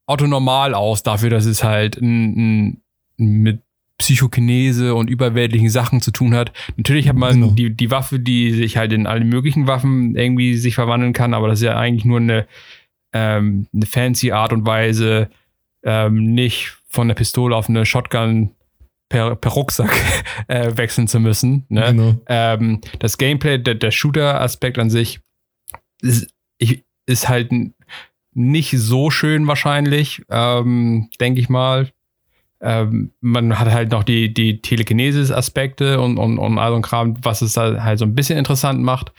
[0.07, 2.83] autonormal aus dafür, dass es halt ein, ein,
[3.17, 3.63] mit
[3.99, 6.53] Psychokinese und überweltlichen Sachen zu tun hat.
[6.77, 7.53] Natürlich hat man genau.
[7.53, 11.49] die, die Waffe, die sich halt in alle möglichen Waffen irgendwie sich verwandeln kann, aber
[11.49, 12.47] das ist ja eigentlich nur eine
[13.17, 15.31] ähm, eine fancy Art und Weise,
[15.83, 18.51] ähm, nicht von der Pistole auf eine Shotgun
[19.09, 19.91] per, per Rucksack
[20.49, 21.65] äh, wechseln zu müssen.
[21.69, 21.85] Ne?
[21.89, 22.15] Genau.
[22.27, 25.21] Ähm, das Gameplay, der, der Shooter-Aspekt an sich
[26.03, 26.35] ist,
[27.07, 27.51] ist halt
[28.35, 31.91] nicht so schön wahrscheinlich, ähm, denke ich mal.
[32.61, 37.17] Ähm, man hat halt noch die, die Telekinesis-Aspekte und, und, und all so ein Kram,
[37.23, 39.13] was es halt so ein bisschen interessant macht.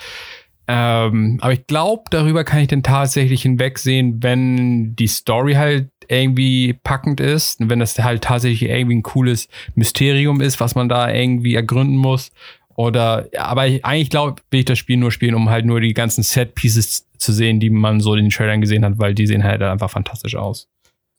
[0.68, 6.74] Ähm, aber ich glaube, darüber kann ich dann tatsächlich hinwegsehen, wenn die Story halt irgendwie
[6.84, 11.56] packend ist, wenn das halt tatsächlich irgendwie ein cooles Mysterium ist, was man da irgendwie
[11.56, 12.32] ergründen muss.
[12.76, 15.94] Oder, aber ich, eigentlich glaube, will ich das Spiel nur spielen, um halt nur die
[15.94, 19.43] ganzen Set-Pieces zu sehen, die man so in den Trailern gesehen hat, weil die sehen
[19.43, 20.70] halt einfach fantastisch aus.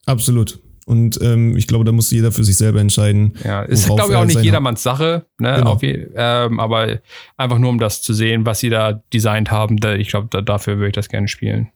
[0.05, 0.59] Absolut.
[0.89, 3.33] Und ähm, ich glaube, da muss jeder für sich selber entscheiden.
[3.43, 5.57] Ja, ist, glaube ich, auch nicht jedermanns Sache, ne?
[5.57, 5.77] Genau.
[5.79, 6.99] Je, ähm, aber
[7.37, 10.41] einfach nur, um das zu sehen, was sie da designt haben, da, ich glaube, da,
[10.41, 11.69] dafür würde ich das gerne spielen.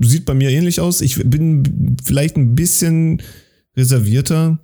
[0.00, 1.00] Sieht bei mir ähnlich aus.
[1.00, 3.22] Ich bin vielleicht ein bisschen
[3.78, 4.58] reservierter.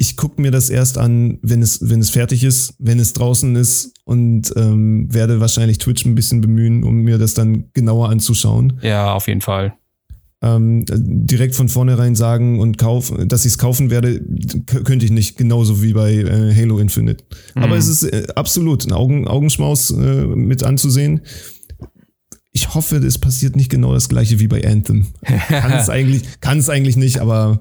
[0.00, 3.56] Ich gucke mir das erst an, wenn es, wenn es fertig ist, wenn es draußen
[3.56, 8.78] ist und ähm, werde wahrscheinlich Twitch ein bisschen bemühen, um mir das dann genauer anzuschauen.
[8.82, 9.74] Ja, auf jeden Fall
[10.40, 14.20] ähm, direkt von vornherein sagen und kaufen, dass ich es kaufen werde,
[14.84, 17.24] könnte ich nicht, genauso wie bei äh, Halo Infinite.
[17.54, 17.62] Mhm.
[17.62, 21.22] Aber es ist äh, absolut ein Augen, Augenschmaus äh, mit anzusehen.
[22.52, 25.08] Ich hoffe, es passiert nicht genau das gleiche wie bei Anthem.
[25.48, 27.60] Kann es eigentlich, kann es eigentlich nicht, aber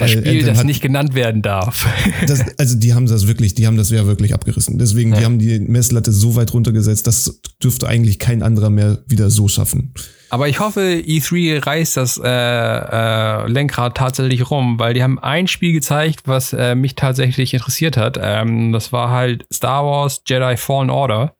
[0.00, 1.86] das Spiel, Anthem das hat, nicht genannt werden darf.
[2.26, 4.78] Das, also die haben das wirklich, die haben das ja wirklich abgerissen.
[4.78, 5.18] Deswegen, ja.
[5.18, 9.48] die haben die Messlatte so weit runtergesetzt, das dürfte eigentlich kein anderer mehr wieder so
[9.48, 9.92] schaffen.
[10.28, 15.48] Aber ich hoffe, E3 reißt das äh, äh, Lenkrad tatsächlich rum, weil die haben ein
[15.48, 18.18] Spiel gezeigt, was äh, mich tatsächlich interessiert hat.
[18.22, 21.34] Ähm, das war halt Star Wars Jedi Fallen Order.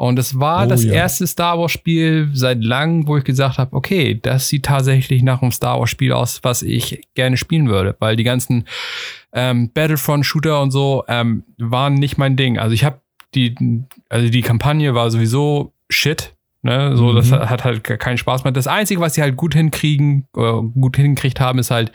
[0.00, 0.92] Und es war oh, das ja.
[0.92, 5.42] erste Star Wars Spiel seit langem, wo ich gesagt habe, okay, das sieht tatsächlich nach
[5.42, 8.68] einem Star Wars Spiel aus, was ich gerne spielen würde, weil die ganzen
[9.32, 12.58] ähm, Battlefront Shooter und so ähm, waren nicht mein Ding.
[12.58, 13.00] Also ich habe
[13.34, 13.56] die,
[14.08, 16.32] also die Kampagne war sowieso shit.
[16.62, 16.96] Ne?
[16.96, 17.16] So, mhm.
[17.16, 18.52] das hat halt keinen Spaß mehr.
[18.52, 21.90] Das Einzige, was sie halt gut hinkriegen, äh, gut hingekriegt haben, ist halt,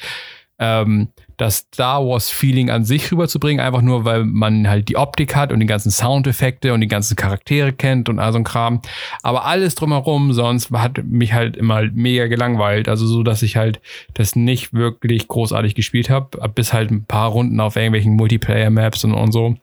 [0.59, 1.07] ähm,
[1.43, 5.51] das Star Wars Feeling an sich rüberzubringen, einfach nur, weil man halt die Optik hat
[5.51, 8.81] und die ganzen Soundeffekte und die ganzen Charaktere kennt und all so ein Kram.
[9.23, 12.87] Aber alles drumherum sonst hat mich halt immer mega gelangweilt.
[12.87, 13.81] Also so, dass ich halt
[14.13, 19.13] das nicht wirklich großartig gespielt habe, bis halt ein paar Runden auf irgendwelchen Multiplayer-Maps und,
[19.13, 19.57] und so.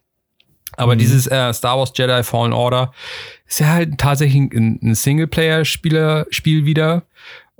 [0.76, 0.98] Aber mhm.
[0.98, 2.92] dieses äh, Star Wars Jedi Fallen Order
[3.46, 6.26] ist ja halt tatsächlich ein, ein Singleplayer-Spiel
[6.66, 7.04] wieder.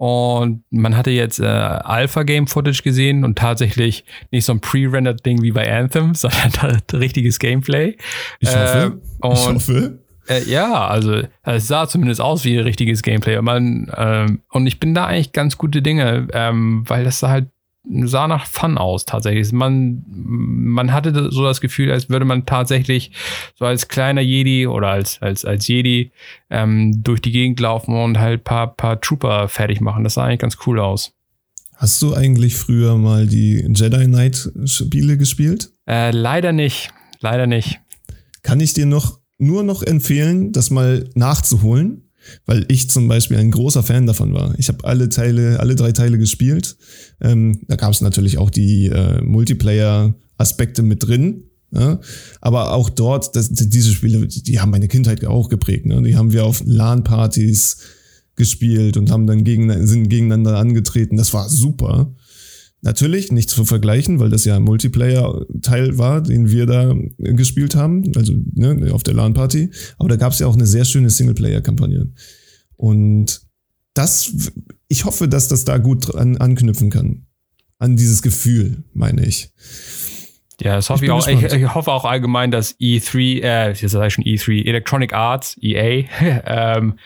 [0.01, 5.53] Und man hatte jetzt äh, Alpha-Game-Footage gesehen und tatsächlich nicht so ein pre-rendered Ding wie
[5.53, 7.98] bei Anthem, sondern richtiges Gameplay.
[8.38, 8.98] Ich hoffe.
[9.22, 9.98] Äh, und, ich hoffe.
[10.26, 13.42] Äh, ja, also es sah zumindest aus wie richtiges Gameplay.
[13.42, 17.48] Man, ähm, und ich bin da eigentlich ganz gute Dinge, ähm, weil das halt
[17.84, 19.52] sah nach Fun aus tatsächlich.
[19.52, 23.12] Man, man hatte so das Gefühl, als würde man tatsächlich
[23.58, 26.12] so als kleiner Jedi oder als, als, als Jedi
[26.50, 30.04] ähm, durch die Gegend laufen und halt paar, paar Trooper fertig machen.
[30.04, 31.12] Das sah eigentlich ganz cool aus.
[31.74, 35.72] Hast du eigentlich früher mal die Jedi Knight Spiele gespielt?
[35.86, 36.90] Äh, leider nicht.
[37.20, 37.80] Leider nicht.
[38.42, 42.09] Kann ich dir noch nur noch empfehlen, das mal nachzuholen
[42.46, 44.54] weil ich zum Beispiel ein großer Fan davon war.
[44.58, 46.76] Ich habe alle Teile, alle drei Teile gespielt.
[47.20, 51.44] Ähm, da gab es natürlich auch die äh, Multiplayer-Aspekte mit drin.
[51.72, 52.00] Ja?
[52.40, 55.86] Aber auch dort, das, diese Spiele, die haben meine Kindheit auch geprägt.
[55.86, 56.02] Ne?
[56.02, 57.78] Die haben wir auf LAN-Partys
[58.36, 61.16] gespielt und haben dann gegen, sind gegeneinander angetreten.
[61.16, 62.14] Das war super.
[62.82, 68.10] Natürlich nicht zu vergleichen, weil das ja ein Multiplayer-Teil war, den wir da gespielt haben,
[68.16, 69.70] also ne, auf der LAN-Party.
[69.98, 72.10] Aber da gab es ja auch eine sehr schöne Singleplayer-Kampagne.
[72.76, 73.42] Und
[73.92, 74.34] das,
[74.88, 77.26] ich hoffe, dass das da gut an, anknüpfen kann.
[77.78, 79.50] An dieses Gefühl, meine ich.
[80.62, 81.26] Ja, das hoffe ich, ich auch.
[81.28, 85.56] Ich, ich, hoffe auch allgemein, dass E3, äh, jetzt sage ich schon E3, Electronic Arts,
[85.60, 86.04] EA,
[86.46, 86.98] ähm,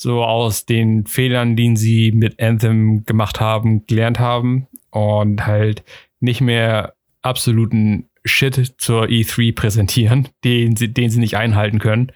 [0.00, 5.84] so aus den Fehlern, die sie mit Anthem gemacht haben, gelernt haben und halt
[6.20, 12.12] nicht mehr absoluten Shit zur E3 präsentieren, den sie, den sie nicht einhalten können.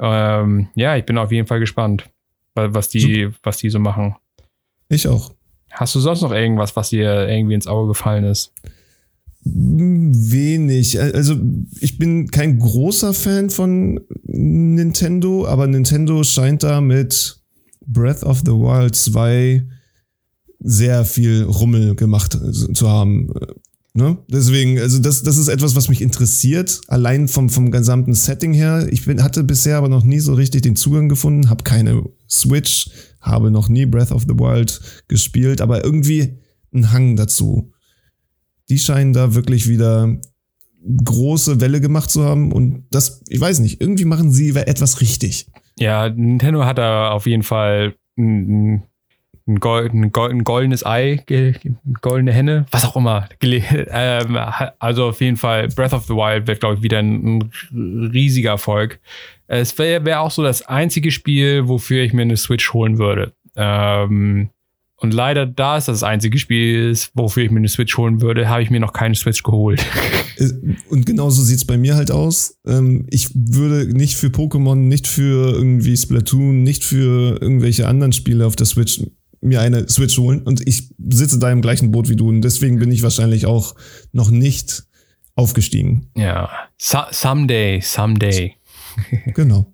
[0.00, 2.10] Ähm, ja, ich bin auf jeden Fall gespannt,
[2.54, 4.16] was die, was die so machen.
[4.88, 5.32] Ich auch.
[5.70, 8.52] Hast du sonst noch irgendwas, was dir irgendwie ins Auge gefallen ist?
[9.44, 11.00] Wenig.
[11.00, 11.36] Also
[11.80, 17.40] ich bin kein großer Fan von Nintendo, aber Nintendo scheint da mit
[17.86, 19.66] Breath of the Wild 2
[20.60, 22.38] sehr viel Rummel gemacht
[22.74, 23.30] zu haben.
[23.94, 24.18] Ne?
[24.28, 28.86] Deswegen, also das, das ist etwas, was mich interessiert, allein vom, vom gesamten Setting her.
[28.90, 32.90] Ich bin, hatte bisher aber noch nie so richtig den Zugang gefunden, habe keine Switch,
[33.20, 36.38] habe noch nie Breath of the Wild gespielt, aber irgendwie
[36.72, 37.72] einen Hang dazu.
[38.68, 40.18] Die scheinen da wirklich wieder
[41.04, 45.46] große Welle gemacht zu haben und das, ich weiß nicht, irgendwie machen sie etwas richtig.
[45.78, 48.82] Ja, Nintendo hat da auf jeden Fall ein,
[49.46, 51.24] ein, ein, ein goldenes Ei,
[52.00, 53.28] goldene Henne, was auch immer.
[53.40, 54.38] Ähm,
[54.78, 57.38] also auf jeden Fall, Breath of the Wild wird, glaube ich, wieder ein,
[57.72, 59.00] ein riesiger Erfolg.
[59.46, 63.32] Es wäre wär auch so das einzige Spiel, wofür ich mir eine Switch holen würde.
[63.56, 64.50] Ähm,
[65.00, 68.48] und leider, da es das einzige Spiel ist, wofür ich mir eine Switch holen würde,
[68.48, 69.84] habe ich mir noch keine Switch geholt.
[70.90, 72.58] Und genauso sieht es bei mir halt aus.
[72.66, 78.44] Ähm, ich würde nicht für Pokémon, nicht für irgendwie Splatoon, nicht für irgendwelche anderen Spiele
[78.44, 79.00] auf der Switch
[79.40, 80.42] mir eine Switch holen.
[80.42, 82.28] Und ich sitze da im gleichen Boot wie du.
[82.28, 83.76] Und deswegen bin ich wahrscheinlich auch
[84.12, 84.84] noch nicht
[85.36, 86.10] aufgestiegen.
[86.16, 88.56] Ja, so someday, someday.
[89.34, 89.72] genau.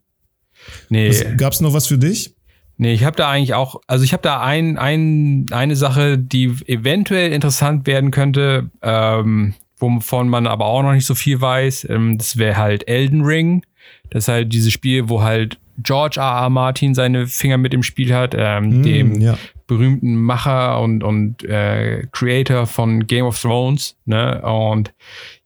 [0.91, 1.13] Nee.
[1.39, 2.37] Gab es noch was für dich?
[2.77, 6.47] Nee, ich habe da eigentlich auch, also ich habe da ein, ein, eine Sache, die
[6.67, 11.89] eventuell interessant werden könnte, ähm, wovon man aber auch noch nicht so viel weiß.
[11.91, 13.65] Ähm, das wäre halt Elden Ring.
[14.11, 16.43] Das ist halt dieses Spiel, wo halt George R.
[16.43, 16.51] R.
[16.51, 19.39] Martin seine Finger mit im Spiel hat, ähm, mm, dem ja.
[19.67, 23.97] berühmten Macher und, und äh, Creator von Game of Thrones.
[24.05, 24.41] Ne?
[24.43, 24.93] Und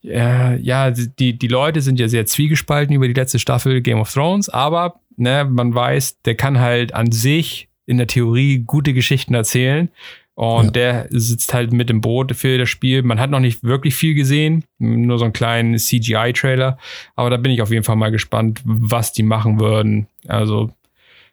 [0.04, 4.12] äh, ja, die, die Leute sind ja sehr zwiegespalten über die letzte Staffel Game of
[4.12, 9.34] Thrones, aber ne, man weiß, der kann halt an sich in der Theorie gute Geschichten
[9.34, 9.90] erzählen.
[10.34, 10.70] Und ja.
[10.70, 13.02] der sitzt halt mit im Boot für das Spiel.
[13.02, 16.78] Man hat noch nicht wirklich viel gesehen, nur so einen kleinen CGI-Trailer.
[17.16, 20.06] Aber da bin ich auf jeden Fall mal gespannt, was die machen würden.
[20.28, 20.70] Also,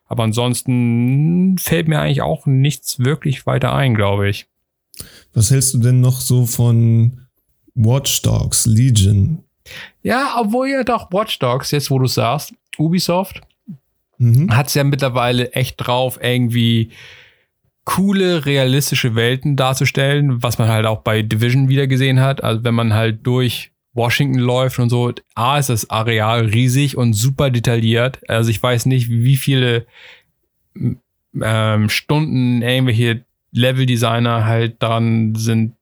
[0.06, 4.48] aber ansonsten fällt mir eigentlich auch nichts wirklich weiter ein, glaube ich.
[5.36, 7.28] Was hältst du denn noch so von
[7.76, 9.44] Watch Dogs Legion?
[10.02, 13.42] Ja, obwohl ja doch Watch Dogs, jetzt wo du sagst, Ubisoft,
[14.18, 14.56] mhm.
[14.56, 16.92] hat es ja mittlerweile echt drauf, irgendwie
[17.86, 22.44] coole, realistische Welten darzustellen, was man halt auch bei Division wieder gesehen hat.
[22.44, 27.14] Also wenn man halt durch Washington läuft und so, A ist das Areal riesig und
[27.14, 28.20] super detailliert.
[28.28, 29.86] Also ich weiß nicht, wie viele
[31.42, 35.76] ähm, Stunden irgendwelche Level-Designer halt daran sind,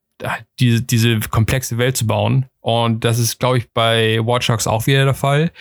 [0.60, 2.46] diese, diese komplexe Welt zu bauen.
[2.64, 5.52] Und das ist, glaube ich, bei Watch Dogs auch wieder der Fall.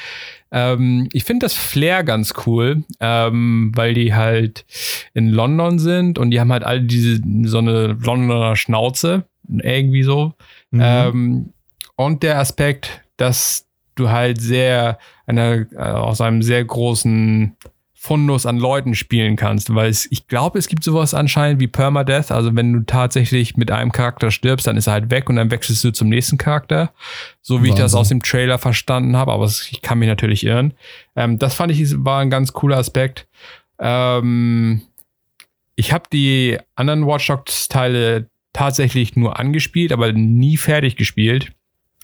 [0.53, 4.64] Ähm, ich finde das Flair ganz cool, ähm, weil die halt
[5.12, 10.34] in London sind und die haben halt alle diese so eine Londoner Schnauze, irgendwie so.
[10.70, 10.80] Mhm.
[10.80, 11.53] Ähm,
[11.96, 17.57] und der Aspekt, dass du halt sehr eine, äh, aus einem sehr großen
[18.05, 22.32] Fundus an Leuten spielen kannst, weil es, ich glaube, es gibt sowas anscheinend wie Permadeath,
[22.32, 25.53] also wenn du tatsächlich mit einem Charakter stirbst, dann ist er halt weg und dann
[25.53, 26.92] wechselst du zum nächsten Charakter,
[27.42, 27.74] so wie Wahnsinn.
[27.74, 30.74] ich das aus dem Trailer verstanden habe, aber ich kann mich natürlich irren.
[31.14, 33.28] Ähm, das fand ich war ein ganz cooler Aspekt.
[33.78, 34.82] Ähm,
[35.76, 41.53] ich habe die anderen Watch Dogs Teile tatsächlich nur angespielt, aber nie fertig gespielt.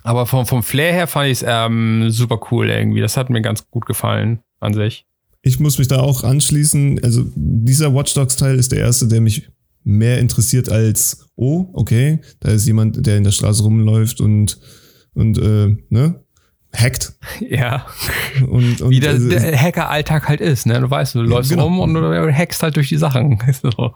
[0.04, 3.00] Aber vom, vom Flair her fand ich es ähm, super cool irgendwie.
[3.00, 5.04] Das hat mir ganz gut gefallen an sich.
[5.42, 7.02] Ich muss mich da auch anschließen.
[7.02, 9.48] Also dieser Watch Dogs Teil ist der erste, der mich
[9.84, 14.58] mehr interessiert als, oh, okay, da ist jemand, der in der Straße rumläuft und,
[15.14, 16.20] und äh, ne,
[16.76, 17.14] hackt.
[17.40, 17.86] Ja.
[18.46, 20.80] Und, und Wie der, also, der Hacker-Alltag halt ist, ne?
[20.80, 21.64] Du weißt, du läufst genau.
[21.64, 23.38] rum und du hackst halt durch die Sachen.
[23.62, 23.94] so.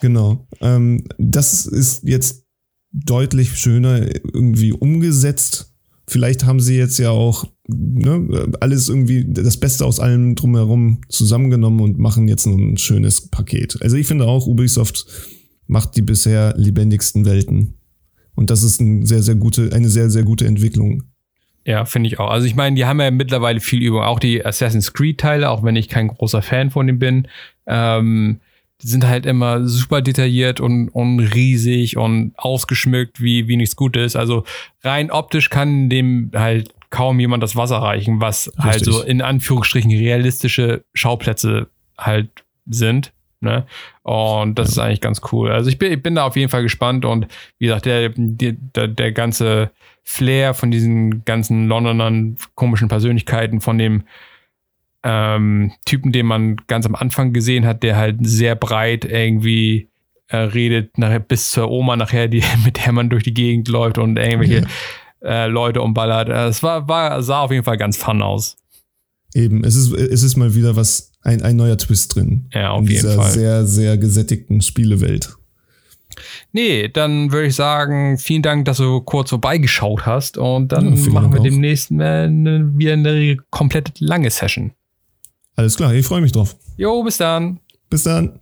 [0.00, 0.46] Genau.
[0.60, 2.44] Ähm, das ist jetzt
[2.92, 5.72] deutlich schöner irgendwie umgesetzt.
[6.06, 11.80] Vielleicht haben sie jetzt ja auch ne, alles irgendwie das Beste aus allem drumherum zusammengenommen
[11.80, 13.78] und machen jetzt ein schönes Paket.
[13.80, 15.06] Also ich finde auch, Ubisoft
[15.66, 17.74] macht die bisher lebendigsten Welten.
[18.34, 21.04] Und das ist ein sehr, sehr gute, eine sehr, sehr gute Entwicklung.
[21.64, 22.30] Ja, finde ich auch.
[22.30, 24.02] Also ich meine, die haben ja mittlerweile viel Übung.
[24.02, 27.28] Auch die Assassin's Creed-Teile, auch wenn ich kein großer Fan von dem bin.
[27.66, 28.40] Ähm,
[28.82, 34.14] die sind halt immer super detailliert und, und riesig und ausgeschmückt, wie, wie nichts Gutes.
[34.14, 34.44] Also
[34.82, 38.64] rein optisch kann dem halt kaum jemand das Wasser reichen, was Richtig.
[38.64, 41.66] halt so in Anführungsstrichen realistische Schauplätze
[41.98, 42.30] halt
[42.66, 43.12] sind.
[43.40, 43.66] Ne?
[44.04, 44.72] Und das ja.
[44.72, 45.50] ist eigentlich ganz cool.
[45.50, 47.26] Also ich bin, ich bin da auf jeden Fall gespannt und
[47.58, 49.72] wie gesagt, der, der, der ganze
[50.04, 54.04] Flair von diesen ganzen Londonern komischen Persönlichkeiten, von dem
[55.02, 59.88] ähm, Typen, den man ganz am Anfang gesehen hat, der halt sehr breit irgendwie
[60.28, 63.98] äh, redet, nachher bis zur Oma nachher, die, mit der man durch die Gegend läuft
[63.98, 64.66] und irgendwelche ja.
[65.24, 66.28] Äh, Leute umballert.
[66.28, 68.56] Äh, es war, war, sah auf jeden Fall ganz fun aus.
[69.34, 72.46] Eben, es ist, es ist mal wieder was, ein, ein neuer Twist drin.
[72.52, 73.30] Ja, auf in jeden dieser Fall.
[73.32, 75.34] sehr, sehr gesättigten Spielewelt.
[76.52, 81.10] Nee, dann würde ich sagen, vielen Dank, dass du kurz vorbeigeschaut hast und dann ja,
[81.10, 84.72] machen wir demnächst eine, wieder eine komplett lange Session.
[85.56, 86.54] Alles klar, ich freue mich drauf.
[86.76, 87.58] Jo, bis dann.
[87.90, 88.38] Bis dann.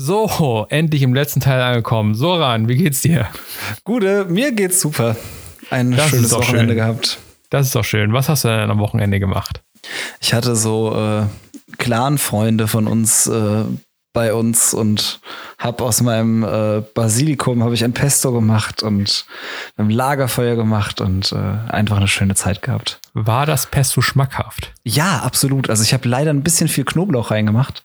[0.00, 2.14] So, endlich im letzten Teil angekommen.
[2.14, 3.26] Soran, wie geht's dir?
[3.82, 5.16] Gute, mir geht's super.
[5.70, 6.76] Ein das schönes Wochenende schön.
[6.76, 7.18] gehabt.
[7.50, 8.12] Das ist doch schön.
[8.12, 9.60] Was hast du denn am Wochenende gemacht?
[10.20, 11.22] Ich hatte so äh,
[11.78, 13.64] Clan-Freunde von uns äh,
[14.12, 15.20] bei uns und
[15.58, 19.26] habe aus meinem äh, Basilikum habe ich ein Pesto gemacht und
[19.76, 23.00] ein Lagerfeuer gemacht und äh, einfach eine schöne Zeit gehabt.
[23.14, 24.72] War das Pesto schmackhaft?
[24.82, 25.70] Ja, absolut.
[25.70, 27.84] Also ich habe leider ein bisschen viel Knoblauch reingemacht,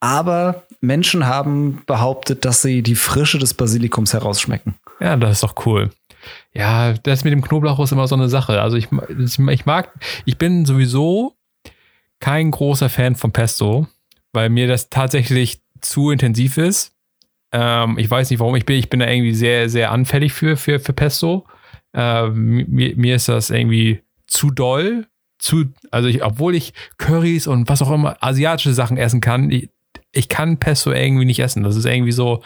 [0.00, 4.74] aber Menschen haben behauptet, dass sie die Frische des Basilikums herausschmecken.
[4.98, 5.90] Ja, das ist doch cool.
[6.52, 8.60] Ja, das mit dem Knoblauch ist immer so eine Sache.
[8.60, 8.88] Also ich,
[9.48, 9.92] ich mag,
[10.24, 11.36] ich bin sowieso
[12.18, 13.86] kein großer Fan von Pesto,
[14.32, 16.94] weil mir das tatsächlich zu intensiv ist.
[17.52, 18.76] Ähm, ich weiß nicht, warum ich bin.
[18.76, 21.46] Ich bin da irgendwie sehr, sehr anfällig für, für, für Pesto.
[21.92, 25.06] Ähm, mir, mir ist das irgendwie zu doll.
[25.38, 29.70] Zu, also ich, obwohl ich Currys und was auch immer asiatische Sachen essen kann, ich,
[30.12, 31.62] ich kann Pesto irgendwie nicht essen.
[31.62, 32.42] Das ist irgendwie so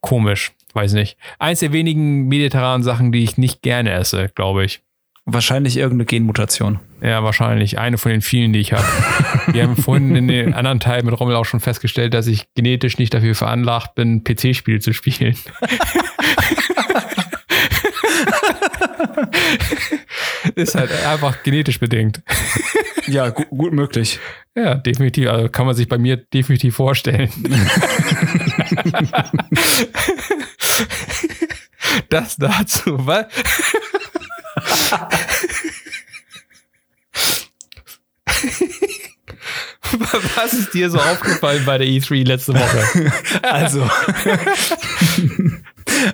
[0.00, 0.52] komisch.
[0.74, 1.16] Weiß nicht.
[1.38, 4.82] Eins der wenigen mediterranen Sachen, die ich nicht gerne esse, glaube ich.
[5.28, 6.78] Wahrscheinlich irgendeine Genmutation.
[7.00, 7.80] Ja, wahrscheinlich.
[7.80, 8.86] Eine von den vielen, die ich habe.
[9.52, 12.98] Wir haben vorhin in den anderen Teil mit Rommel auch schon festgestellt, dass ich genetisch
[12.98, 15.36] nicht dafür veranlagt bin, PC-Spiele zu spielen.
[20.54, 22.22] Ist halt einfach genetisch bedingt.
[23.08, 24.20] Ja, gut, gut möglich.
[24.54, 25.28] Ja, definitiv.
[25.28, 27.30] Also kann man sich bei mir definitiv vorstellen.
[32.08, 33.26] das dazu, was?
[40.34, 43.12] Was ist dir so aufgefallen bei der E3 letzte Woche?
[43.42, 43.88] Also,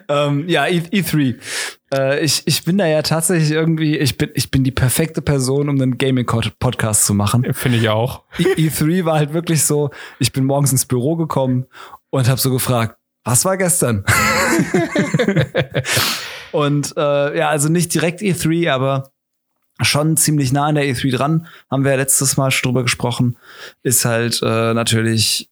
[0.08, 1.36] ähm, ja, e 3
[1.94, 5.68] Äh, ich, ich bin da ja tatsächlich irgendwie, ich bin, ich bin die perfekte Person,
[5.68, 7.52] um einen Gaming-Podcast zu machen.
[7.52, 8.22] Finde ich auch.
[8.38, 11.66] E 3 war halt wirklich so, ich bin morgens ins Büro gekommen
[12.10, 14.04] und habe so gefragt, was war gestern?
[16.52, 19.10] Und äh, ja, also nicht direkt E3, aber
[19.80, 23.36] schon ziemlich nah an der E3 dran, haben wir ja letztes Mal schon drüber gesprochen,
[23.82, 25.50] ist halt äh, natürlich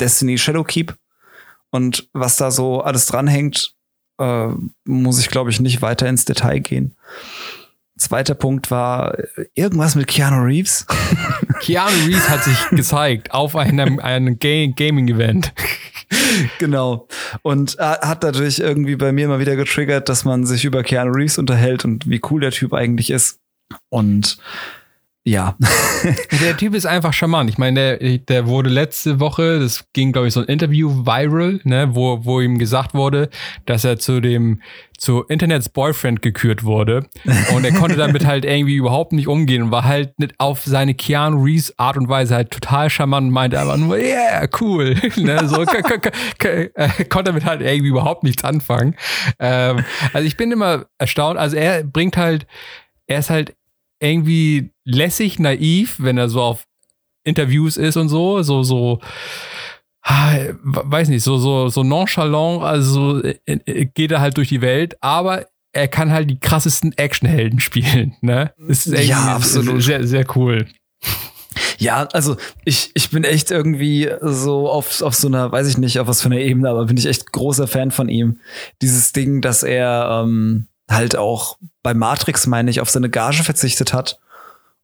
[0.00, 0.94] Destiny Shadowkeep.
[1.70, 3.74] und was da so alles dranhängt,
[4.18, 4.48] äh,
[4.84, 6.96] muss ich, glaube ich, nicht weiter ins Detail gehen.
[7.96, 10.86] Zweiter Punkt war äh, irgendwas mit Keanu Reeves.
[11.60, 15.52] Keanu Reeves hat sich gezeigt auf einem, einem Gaming-Event.
[16.58, 17.08] genau.
[17.42, 21.12] Und äh, hat dadurch irgendwie bei mir mal wieder getriggert, dass man sich über Keanu
[21.12, 23.40] Reeves unterhält und wie cool der Typ eigentlich ist.
[23.88, 24.38] Und
[25.24, 25.56] ja.
[26.42, 27.48] der Typ ist einfach charmant.
[27.48, 31.60] Ich meine, der, der wurde letzte Woche, das ging, glaube ich, so ein Interview viral,
[31.62, 33.30] ne, wo, wo ihm gesagt wurde,
[33.64, 34.60] dass er zu dem,
[34.98, 37.06] zu Internets Boyfriend gekürt wurde.
[37.54, 40.94] Und er konnte damit halt irgendwie überhaupt nicht umgehen und war halt nicht auf seine
[40.94, 44.96] Keanu Reeves Art und Weise halt total charmant und meinte einfach nur, yeah, cool.
[45.16, 46.70] ne, so, äh,
[47.08, 48.96] konnte damit halt irgendwie überhaupt nichts anfangen.
[49.38, 51.38] Ähm, also ich bin immer erstaunt.
[51.38, 52.48] Also er bringt halt,
[53.06, 53.54] er ist halt
[54.02, 56.66] irgendwie lässig, naiv, wenn er so auf
[57.24, 59.00] Interviews ist und so, so, so,
[60.04, 64.96] weiß nicht, so, so, so nonchalant, also äh, äh, geht er halt durch die Welt,
[65.00, 68.52] aber er kann halt die krassesten Actionhelden spielen, ne?
[68.58, 69.82] Das ist ja, absolut.
[69.82, 70.66] Sehr, sehr cool.
[71.78, 75.98] Ja, also ich, ich bin echt irgendwie so auf, auf so einer, weiß ich nicht,
[75.98, 78.38] auf was für einer Ebene, aber bin ich echt großer Fan von ihm.
[78.80, 83.92] Dieses Ding, dass er ähm, halt auch bei Matrix, meine ich, auf seine Gage verzichtet
[83.92, 84.20] hat,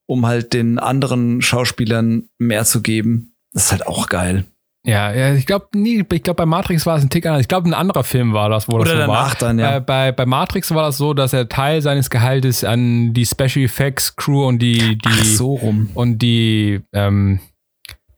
[0.07, 3.35] um halt den anderen Schauspielern mehr zu geben.
[3.53, 4.45] Das ist halt auch geil.
[4.85, 7.43] Ja, ja ich glaube, nie, ich glaube, bei Matrix war es ein Tick anders.
[7.43, 9.35] Ich glaube, ein anderer Film war das, wo Oder das so danach war.
[9.39, 9.77] dann, ja.
[9.77, 13.65] Äh, bei, bei Matrix war das so, dass er Teil seines Gehaltes an die Special
[13.65, 15.91] Effects Crew und die, die Ach, so rum.
[15.95, 17.41] und die ähm,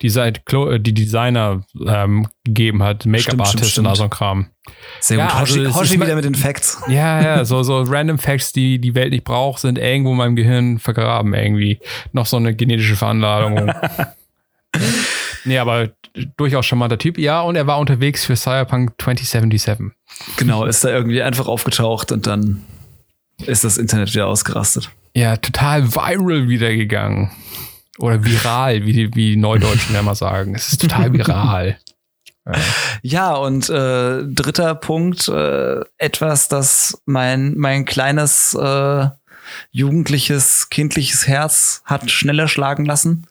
[0.02, 4.46] die, seit die Designer ähm, gegeben hat, Make-up-Artist und so ein Kram.
[5.00, 5.40] Sehr ja, gut.
[5.40, 6.82] Hoshi, also, Hoshi wieder mit den Facts.
[6.88, 10.36] Ja, ja, so, so random Facts, die die Welt nicht braucht, sind irgendwo in meinem
[10.36, 11.78] Gehirn vergraben irgendwie.
[12.12, 13.72] Noch so eine genetische Veranlagung.
[15.44, 15.90] nee, aber
[16.36, 17.18] durchaus charmanter Typ.
[17.18, 19.92] Ja, und er war unterwegs für Cyberpunk 2077.
[20.36, 22.64] Genau, ist da irgendwie einfach aufgetaucht und dann
[23.46, 24.90] ist das Internet wieder ausgerastet.
[25.14, 27.30] Ja, total viral wieder gegangen.
[28.00, 30.54] Oder viral, wie die, wie die Neudeutschen ja mal sagen.
[30.54, 31.78] Es ist total viral.
[32.46, 32.52] Ja.
[33.02, 39.08] ja, und äh, dritter Punkt, äh, etwas, das mein, mein kleines äh,
[39.70, 43.26] jugendliches, kindliches Herz hat schneller schlagen lassen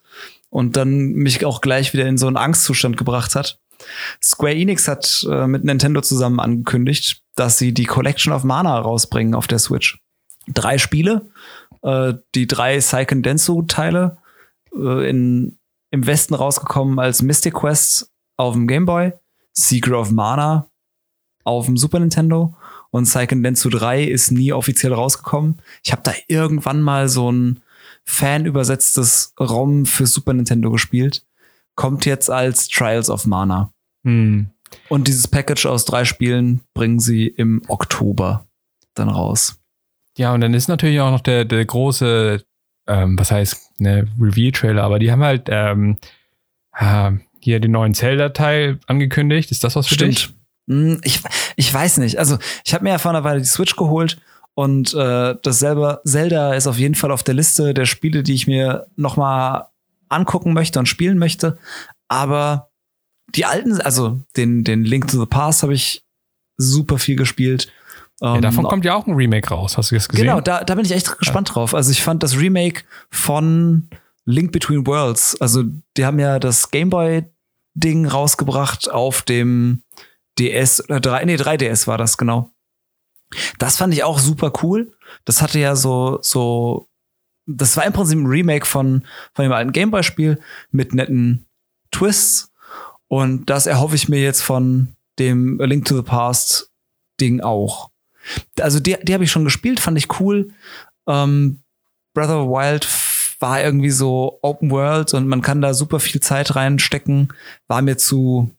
[0.49, 3.59] und dann mich auch gleich wieder in so einen Angstzustand gebracht hat.
[4.22, 9.34] Square Enix hat äh, mit Nintendo zusammen angekündigt, dass sie die Collection of Mana rausbringen
[9.34, 9.99] auf der Switch.
[10.47, 11.30] Drei Spiele,
[11.82, 14.17] äh, die drei Seiken Densu-Teile
[14.76, 15.57] äh, in,
[15.91, 19.13] im Westen rausgekommen als Mystic Quest auf dem Game Boy,
[19.53, 20.67] Secret of Mana
[21.43, 22.55] auf dem Super Nintendo
[22.91, 25.61] und Seiken Densu 3 ist nie offiziell rausgekommen.
[25.84, 27.61] Ich habe da irgendwann mal so ein
[28.05, 31.26] fan-übersetztes ROM für Super Nintendo gespielt.
[31.76, 33.72] Kommt jetzt als Trials of Mana.
[34.03, 34.49] Hm.
[34.89, 38.47] Und dieses Package aus drei Spielen bringen sie im Oktober
[38.93, 39.59] dann raus.
[40.17, 42.43] Ja, und dann ist natürlich auch noch der, der große
[42.89, 45.97] ähm, was heißt, ne, Reveal-Trailer, aber die haben halt ähm,
[46.77, 49.51] äh, hier den neuen Zelda-Teil angekündigt.
[49.51, 50.11] Ist das was für Stimmt.
[50.11, 50.30] dich?
[50.67, 51.21] Hm, ich,
[51.55, 52.19] ich weiß nicht.
[52.19, 54.17] Also, ich habe mir ja vor einer Weile die Switch geholt
[54.53, 58.34] und äh, das selber Zelda ist auf jeden Fall auf der Liste der Spiele, die
[58.34, 59.69] ich mir noch mal
[60.09, 61.57] angucken möchte und spielen möchte.
[62.07, 62.69] Aber
[63.36, 66.03] die alten, also den, den Link to the Past habe ich
[66.57, 67.71] super viel gespielt.
[68.22, 69.78] Ja, ähm, davon kommt ja auch ein Remake raus.
[69.78, 70.26] Hast du das gesehen?
[70.26, 71.53] Genau, da, da bin ich echt gespannt ja.
[71.53, 71.74] drauf.
[71.74, 73.89] Also ich fand das Remake von
[74.30, 75.63] Link Between Worlds, also
[75.97, 79.84] die haben ja das Gameboy-Ding rausgebracht auf dem
[80.38, 82.51] DS, oder 3, nee, 3DS war das, genau.
[83.57, 84.91] Das fand ich auch super cool.
[85.26, 86.89] Das hatte ja so, so,
[87.47, 90.39] das war im Prinzip ein Remake von, von dem alten Gameboy-Spiel
[90.72, 91.47] mit netten
[91.91, 92.51] Twists.
[93.07, 96.72] Und das erhoffe ich mir jetzt von dem A Link to the Past
[97.20, 97.89] Ding auch.
[98.59, 100.49] Also die, die habe ich schon gespielt, fand ich cool.
[101.07, 101.61] Ähm,
[102.13, 102.88] Breath of the Wild
[103.39, 107.34] war irgendwie so Open World und man kann da super viel Zeit reinstecken.
[107.67, 108.51] War mir zu,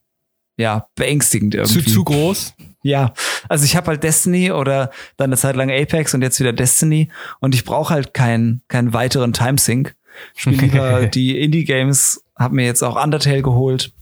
[0.57, 1.83] ja, beängstigend irgendwie.
[1.83, 2.53] Zu, zu groß?
[2.83, 3.13] Ja,
[3.47, 7.11] also ich habe halt Destiny oder dann eine Zeit lang Apex und jetzt wieder Destiny
[7.39, 9.95] und ich brauche halt keinen keinen weiteren Timesync.
[10.35, 13.93] Spiele lieber die Indie-Games, habe mir jetzt auch Undertale geholt.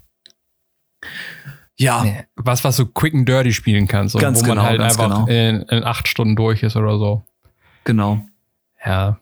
[1.79, 2.05] Ja.
[2.35, 5.25] Was, was so quick and dirty spielen kannst, so, ganz wo man genau, halt einfach
[5.25, 5.27] genau.
[5.27, 7.23] in, in, acht Stunden durch ist oder so.
[7.85, 8.21] Genau.
[8.85, 9.19] Ja.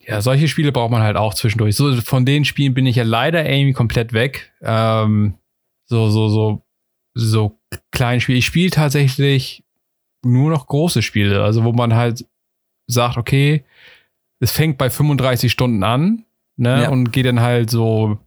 [0.00, 1.76] Ja, solche Spiele braucht man halt auch zwischendurch.
[1.76, 4.52] So, von den Spielen bin ich ja leider irgendwie komplett weg.
[4.62, 5.34] Ähm,
[5.84, 6.62] so, so, so,
[7.14, 7.58] so
[7.92, 8.38] kleine Spiele.
[8.38, 9.62] Ich spiele tatsächlich
[10.24, 12.26] nur noch große Spiele, also wo man halt
[12.86, 13.64] sagt, okay,
[14.40, 16.24] es fängt bei 35 Stunden an,
[16.56, 16.88] ne, Ja.
[16.88, 18.18] und geht dann halt so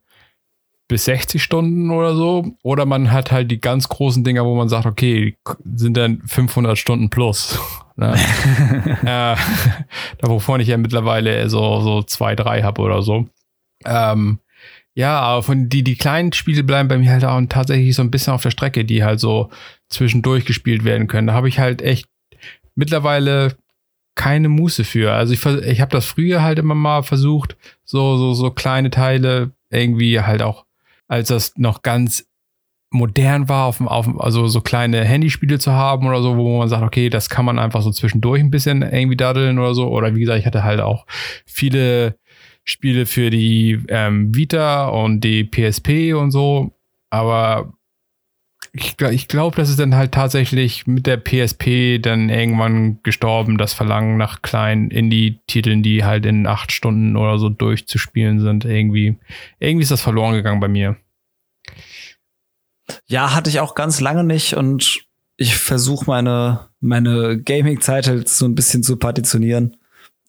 [0.88, 2.56] bis 60 Stunden oder so.
[2.64, 5.38] Oder man hat halt die ganz großen Dinger, wo man sagt, okay,
[5.76, 7.60] sind dann 500 Stunden plus.
[7.96, 8.16] Ne?
[9.04, 9.36] äh,
[10.18, 13.28] da wovon ich ja mittlerweile so, so zwei, drei habe oder so.
[13.86, 14.40] Ähm,
[14.96, 18.10] ja, aber von die, die kleinen Spiele bleiben bei mir halt auch tatsächlich so ein
[18.10, 19.52] bisschen auf der Strecke, die halt so
[19.90, 21.28] zwischendurch gespielt werden können.
[21.28, 22.08] Da habe ich halt echt
[22.76, 23.56] mittlerweile
[24.16, 25.14] keine Muße für.
[25.14, 29.52] Also ich, ich habe das früher halt immer mal versucht, so, so, so kleine Teile
[29.72, 30.66] irgendwie halt auch,
[31.14, 32.26] als das noch ganz
[32.89, 36.84] modern war, auf, auf, also so kleine Handyspiele zu haben oder so, wo man sagt,
[36.84, 39.88] okay, das kann man einfach so zwischendurch ein bisschen irgendwie daddeln oder so.
[39.89, 41.05] Oder wie gesagt, ich hatte halt auch
[41.45, 42.18] viele
[42.64, 46.72] Spiele für die ähm, Vita und die PSP und so.
[47.09, 47.74] Aber
[48.76, 53.74] ich, ich glaube, das ist dann halt tatsächlich mit der PSP dann irgendwann gestorben, das
[53.74, 58.66] Verlangen nach kleinen Indie-Titeln, die halt in acht Stunden oder so durchzuspielen sind.
[58.66, 59.18] Irgendwie,
[59.60, 60.98] irgendwie ist das verloren gegangen bei mir.
[63.06, 65.06] Ja, hatte ich auch ganz lange nicht und
[65.38, 69.78] ich versuche meine, meine Gaming-Zeit halt so ein bisschen zu partitionieren.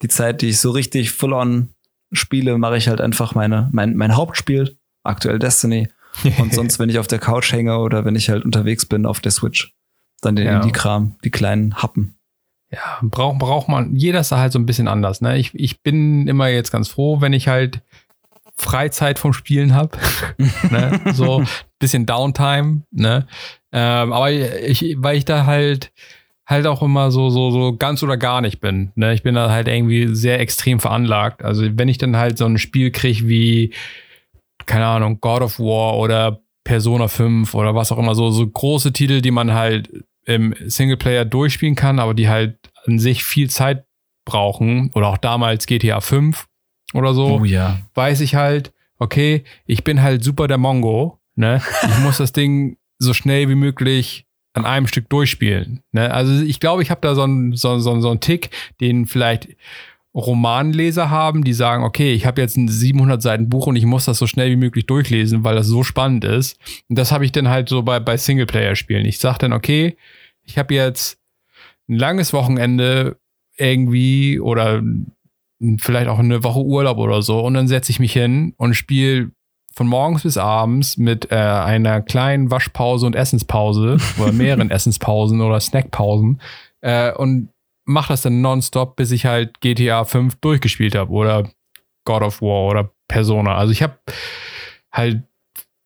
[0.03, 1.71] Die Zeit, die ich so richtig full-on
[2.13, 5.89] spiele, mache ich halt einfach meine, mein, mein Hauptspiel, aktuell Destiny.
[6.39, 9.21] Und sonst, wenn ich auf der Couch hänge oder wenn ich halt unterwegs bin auf
[9.21, 9.75] der Switch,
[10.21, 10.57] dann den ja.
[10.57, 12.17] Indie-Kram, die kleinen Happen.
[12.71, 15.21] Ja, braucht braucht man, jeder ist da halt so ein bisschen anders.
[15.21, 15.39] Ne?
[15.39, 17.83] Ich, ich bin immer jetzt ganz froh, wenn ich halt
[18.57, 19.97] Freizeit vom Spielen habe.
[20.71, 21.01] ne?
[21.12, 21.49] So ein
[21.79, 22.83] bisschen Downtime.
[22.91, 23.27] Ne?
[23.73, 25.93] Ähm, aber ich, weil ich da halt
[26.47, 28.93] halt auch immer so, so, so ganz oder gar nicht bin.
[28.97, 29.15] Ne?
[29.15, 31.43] Ich bin da halt irgendwie sehr extrem veranlagt.
[31.43, 33.73] Also wenn ich dann halt so ein Spiel kriege wie,
[34.67, 38.93] keine Ahnung, God of War oder Persona 5 oder was auch immer, so, so große
[38.93, 39.91] Titel, die man halt
[40.25, 43.85] im Singleplayer durchspielen kann, aber die halt an sich viel Zeit
[44.25, 46.47] brauchen, oder auch damals GTA 5
[46.95, 47.81] oder so, oh, ja.
[47.95, 51.61] weiß ich halt, okay, ich bin halt super der Mongo, ne?
[51.83, 55.83] Ich muss das Ding so schnell wie möglich an einem Stück durchspielen.
[55.93, 56.12] Ne?
[56.12, 58.51] Also ich glaube, ich habe da so einen so, so, so einen Tick,
[58.81, 59.49] den vielleicht
[60.15, 64.05] Romanleser haben, die sagen, okay, ich habe jetzt ein 700 Seiten Buch und ich muss
[64.05, 66.57] das so schnell wie möglich durchlesen, weil das so spannend ist.
[66.89, 69.07] Und das habe ich dann halt so bei, bei Singleplayer-Spielen.
[69.07, 69.97] Ich sage dann, okay,
[70.45, 71.19] ich habe jetzt
[71.89, 73.19] ein langes Wochenende
[73.57, 74.83] irgendwie oder
[75.79, 79.31] vielleicht auch eine Woche Urlaub oder so und dann setze ich mich hin und spiele
[79.73, 85.59] von morgens bis abends mit äh, einer kleinen Waschpause und Essenspause oder mehreren Essenspausen oder
[85.61, 86.41] Snackpausen
[86.81, 87.49] äh, und
[87.85, 91.51] mache das dann nonstop, bis ich halt GTA 5 durchgespielt habe oder
[92.05, 93.57] God of War oder Persona.
[93.57, 93.99] Also ich habe
[94.93, 95.24] halt,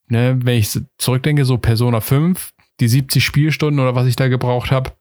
[0.08, 4.70] ne, wenn ich zurückdenke, so Persona 5, die 70 Spielstunden oder was ich da gebraucht
[4.70, 4.92] habe,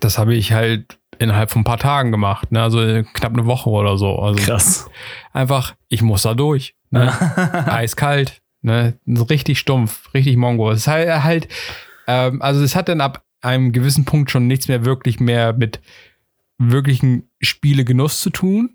[0.00, 2.62] das habe ich halt innerhalb von ein paar Tagen gemacht, ne?
[2.62, 2.78] also
[3.14, 4.18] knapp eine Woche oder so.
[4.18, 4.90] Also Krass.
[5.32, 6.74] Einfach, ich muss da durch.
[6.90, 7.12] Ne?
[7.66, 8.98] Eiskalt, ne?
[9.06, 10.70] richtig stumpf, richtig Mongo.
[10.70, 11.48] Es ist halt, halt
[12.06, 15.80] ähm, also es hat dann ab einem gewissen Punkt schon nichts mehr wirklich mehr mit
[16.58, 18.70] wirklichen Spielegenuss zu tun.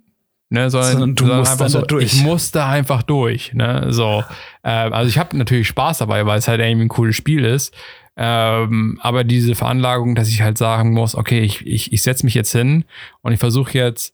[0.53, 2.03] Ne, sondern, sondern du sondern musst einfach so, durch.
[2.03, 3.53] ich muss da einfach durch.
[3.53, 4.21] Ne, so,
[4.63, 7.73] äh, also ich habe natürlich Spaß dabei, weil es halt irgendwie ein cooles Spiel ist.
[8.17, 12.33] Ähm, aber diese Veranlagung, dass ich halt sagen muss, okay, ich, ich, ich setze mich
[12.33, 12.83] jetzt hin
[13.21, 14.13] und ich versuche jetzt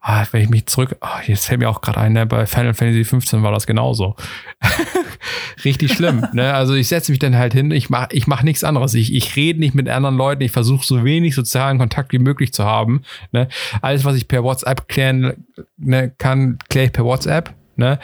[0.00, 2.72] Ah, wenn ich mich zurück, oh, jetzt fällt mir auch gerade ein, ne, bei Final
[2.72, 4.14] Fantasy 15 war das genauso.
[5.64, 6.24] Richtig schlimm.
[6.32, 6.54] ne?
[6.54, 8.94] Also ich setze mich dann halt hin, ich mache ich mach nichts anderes.
[8.94, 12.52] Ich, ich rede nicht mit anderen Leuten, ich versuche so wenig sozialen Kontakt wie möglich
[12.52, 13.02] zu haben.
[13.32, 13.48] Ne?
[13.82, 15.46] Alles, was ich per WhatsApp klären
[15.76, 17.54] ne, kann, kläre ich per WhatsApp.
[17.74, 17.98] Ne?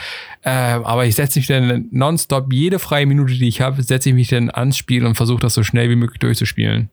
[0.44, 4.14] Ähm, aber ich setze mich dann nonstop, jede freie Minute, die ich habe, setze ich
[4.14, 6.90] mich dann ans Spiel und versuche das so schnell wie möglich durchzuspielen.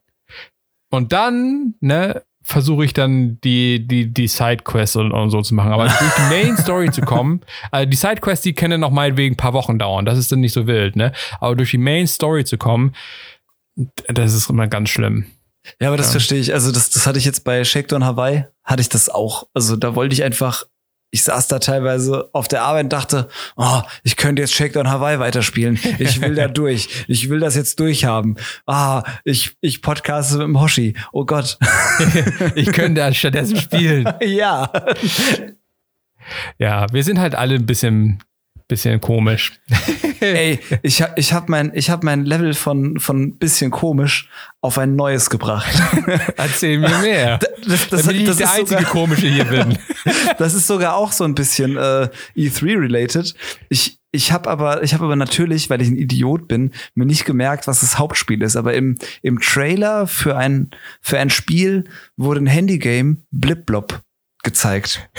[0.92, 5.72] Und dann, ne, versuche ich dann die, die, die Sidequests und, und so zu machen.
[5.72, 9.38] Aber durch die Main Story zu kommen, also die Sidequests, die können noch meinetwegen ein
[9.38, 10.06] paar Wochen dauern.
[10.06, 11.12] Das ist dann nicht so wild, ne?
[11.40, 12.94] Aber durch die Main Story zu kommen,
[14.08, 15.26] das ist immer ganz schlimm.
[15.80, 16.14] Ja, aber das ja.
[16.14, 16.54] verstehe ich.
[16.54, 19.48] Also das, das hatte ich jetzt bei Shakedown Hawaii, hatte ich das auch.
[19.54, 20.66] Also da wollte ich einfach
[21.12, 25.20] ich saß da teilweise auf der Arbeit und dachte, oh, ich könnte jetzt Shakedown Hawaii
[25.20, 25.78] weiterspielen.
[26.00, 27.06] Ich will da durch.
[27.08, 28.38] Ich will das jetzt durchhaben.
[28.66, 30.96] Ah, ich, ich podcaste mit dem Hoshi.
[31.12, 31.60] Oh Gott.
[32.56, 34.12] ich könnte da stattdessen spielen.
[34.22, 34.72] ja.
[36.58, 38.24] Ja, wir sind halt alle ein bisschen
[38.72, 39.52] bisschen komisch.
[40.22, 44.30] Ey, ich, ich habe mein, ich hab mein Level von, von bisschen komisch
[44.62, 45.72] auf ein neues gebracht.
[46.38, 47.38] Erzähl mir mehr.
[47.38, 49.78] Das, das, Damit das, ich der einzige sogar, komische hier bin.
[50.38, 52.08] das ist sogar auch so ein bisschen äh,
[52.38, 53.36] E3-related.
[53.68, 57.26] Ich, ich habe aber, ich habe aber natürlich, weil ich ein Idiot bin, mir nicht
[57.26, 58.56] gemerkt, was das Hauptspiel ist.
[58.56, 60.70] Aber im, im Trailer für ein,
[61.02, 61.84] für ein Spiel
[62.16, 64.02] wurde ein Handygame Blip Blop
[64.44, 65.10] gezeigt.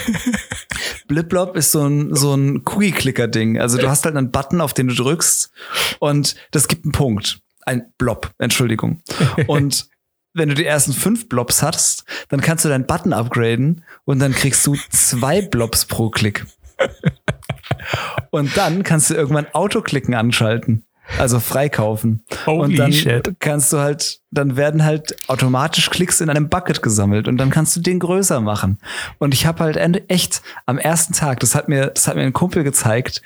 [1.13, 3.59] Bliplop ist so ein, so ein Cookie-Clicker-Ding.
[3.59, 5.51] Also du hast halt einen Button, auf den du drückst
[5.99, 7.39] und das gibt einen Punkt.
[7.65, 9.01] Ein Blob, Entschuldigung.
[9.47, 9.87] Und
[10.33, 14.33] wenn du die ersten fünf Blobs hast, dann kannst du deinen Button upgraden und dann
[14.33, 16.45] kriegst du zwei Blobs pro Klick.
[18.31, 20.85] Und dann kannst du irgendwann Autoklicken anschalten.
[21.17, 22.23] Also freikaufen.
[22.45, 23.35] Holy und dann shit.
[23.39, 27.75] kannst du halt, dann werden halt automatisch Klicks in einem Bucket gesammelt und dann kannst
[27.75, 28.77] du den größer machen.
[29.19, 29.77] Und ich habe halt
[30.09, 33.21] echt am ersten Tag, das hat mir, das hat mir ein Kumpel gezeigt,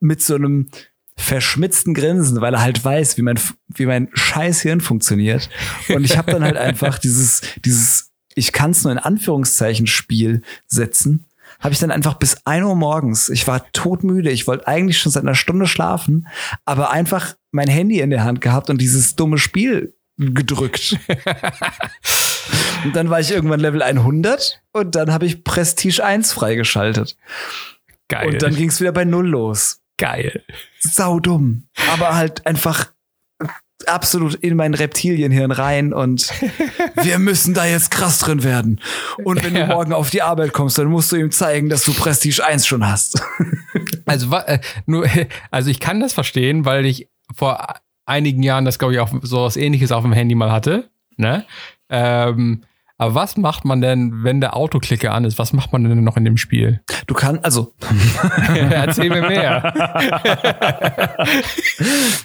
[0.00, 0.68] mit so einem
[1.16, 3.38] verschmitzten Grinsen, weil er halt weiß, wie mein,
[3.68, 5.50] wie mein scheiß Hirn funktioniert.
[5.88, 10.42] Und ich habe dann halt einfach dieses, dieses, ich kann es nur in Anführungszeichen Spiel
[10.66, 11.26] setzen,
[11.60, 15.12] habe ich dann einfach bis 1 Uhr morgens, ich war todmüde, ich wollte eigentlich schon
[15.12, 16.26] seit einer Stunde schlafen,
[16.64, 20.96] aber einfach mein Handy in der Hand gehabt und dieses dumme Spiel gedrückt.
[22.84, 27.16] und dann war ich irgendwann Level 100 und dann habe ich Prestige 1 freigeschaltet.
[28.08, 28.28] Geil.
[28.28, 29.80] Und dann ging es wieder bei Null los.
[29.96, 30.42] geil.
[30.80, 31.68] Saudumm.
[31.92, 32.92] Aber halt einfach
[33.88, 36.30] absolut in mein Reptilienhirn rein und
[37.02, 38.80] wir müssen da jetzt krass drin werden.
[39.24, 39.66] Und wenn du Ja.
[39.66, 42.86] morgen auf die Arbeit kommst, dann musst du ihm zeigen, dass du Prestige 1 schon
[42.88, 43.22] hast.
[44.06, 45.06] Also, wa- äh, nur,
[45.52, 47.76] also ich kann das verstehen, weil ich vor
[48.06, 50.90] einigen Jahren das, glaube ich, auch so was ähnliches auf dem Handy mal hatte.
[51.16, 51.44] Ne?
[51.88, 52.62] Ähm,
[53.00, 55.38] aber was macht man denn, wenn der Autoklicker an ist?
[55.38, 56.82] Was macht man denn noch in dem Spiel?
[57.06, 57.72] Du kannst, also,
[58.70, 59.72] Erzähl mir mehr.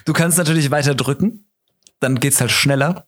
[0.04, 1.46] du kannst natürlich weiter drücken,
[1.98, 3.06] dann geht's halt schneller.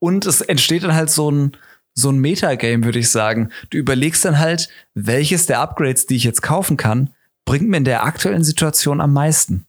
[0.00, 1.52] Und es entsteht dann halt so ein,
[1.94, 3.50] so ein Metagame, würde ich sagen.
[3.70, 7.10] Du überlegst dann halt, welches der Upgrades, die ich jetzt kaufen kann,
[7.44, 9.67] bringt mir in der aktuellen Situation am meisten.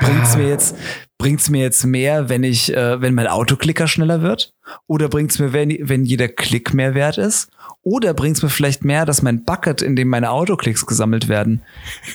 [0.00, 0.76] Bringt's mir jetzt,
[1.18, 4.52] bringt's mir jetzt mehr, wenn ich, äh, wenn mein Autoklicker schneller wird?
[4.86, 7.50] Oder bringt's mir, wenn, wenn jeder Klick mehr wert ist?
[7.82, 11.62] Oder bringt's mir vielleicht mehr, dass mein Bucket, in dem meine Autoklicks gesammelt werden,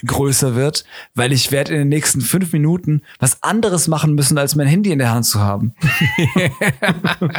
[0.06, 0.84] größer wird,
[1.16, 4.92] weil ich werde in den nächsten fünf Minuten was anderes machen müssen, als mein Handy
[4.92, 5.74] in der Hand zu haben.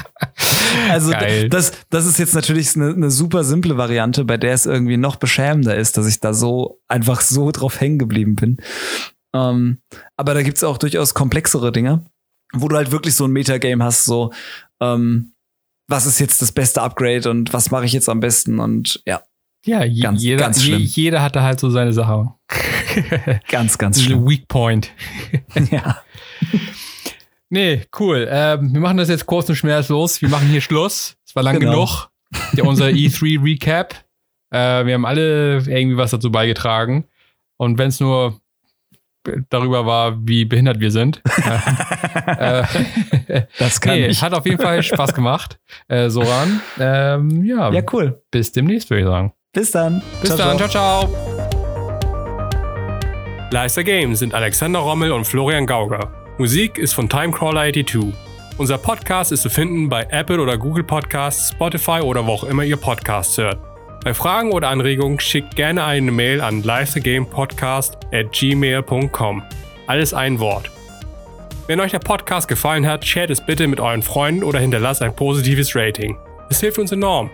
[0.91, 1.49] also Geil.
[1.51, 5.17] das, das ist jetzt natürlich eine, eine super simple Variante, bei der es irgendwie noch
[5.17, 8.57] beschämender ist, dass ich da so einfach so drauf hängen geblieben bin.
[9.35, 9.79] Ähm,
[10.17, 12.05] aber da gibt's auch durchaus komplexere Dinge,
[12.53, 14.33] wo du halt wirklich so ein Metagame hast, so
[14.81, 15.33] ähm,
[15.89, 19.23] was ist jetzt das beste Upgrade und was mache ich jetzt am besten und ja,
[19.65, 22.33] Ja, je, Ganz- jeder, ganz je, jeder hatte halt so seine Sache.
[23.49, 24.29] ganz, ganz schlimm.
[24.29, 24.91] Weak Point.
[25.71, 26.03] ja.
[27.49, 28.27] Nee, cool.
[28.31, 30.23] Ähm, wir machen das jetzt kurz und schmerzlos.
[30.23, 31.17] Wir machen hier Schluss.
[31.27, 31.73] Es war lang Genau.
[31.73, 32.09] genug.
[32.55, 33.95] Der, unser E3 Recap.
[34.51, 37.05] Äh, wir haben alle irgendwie was dazu beigetragen.
[37.59, 38.41] Und wenn es nur
[39.51, 41.23] darüber war, wie behindert wir sind.
[42.27, 42.61] äh,
[43.29, 44.23] äh, Das kann nee, ich.
[44.23, 45.59] hat auf jeden Fall Spaß gemacht,
[45.89, 46.61] äh, Soran.
[46.79, 48.23] Ähm, ja, Ja, cool.
[48.31, 49.33] bis demnächst, würde ich sagen.
[49.53, 50.03] Bis dann.
[50.21, 51.09] Bis dann, ciao, ciao.
[53.51, 56.11] Leister Games sind Alexander Rommel und Florian Gauger.
[56.39, 58.13] Musik ist von Timecrawler82.
[58.57, 62.65] Unser Podcast ist zu finden bei Apple oder Google Podcasts, Spotify oder wo auch immer
[62.65, 63.59] ihr Podcasts hört.
[64.05, 66.63] Bei Fragen oder Anregungen schickt gerne eine Mail an
[68.33, 69.43] gmail.com.
[69.87, 70.71] Alles ein Wort.
[71.69, 75.15] Wenn euch der Podcast gefallen hat, shared es bitte mit euren Freunden oder hinterlasst ein
[75.15, 76.17] positives Rating.
[76.51, 77.31] Es hilft uns enorm.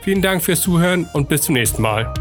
[0.00, 2.12] Vielen Dank fürs Zuhören und bis zum nächsten Mal.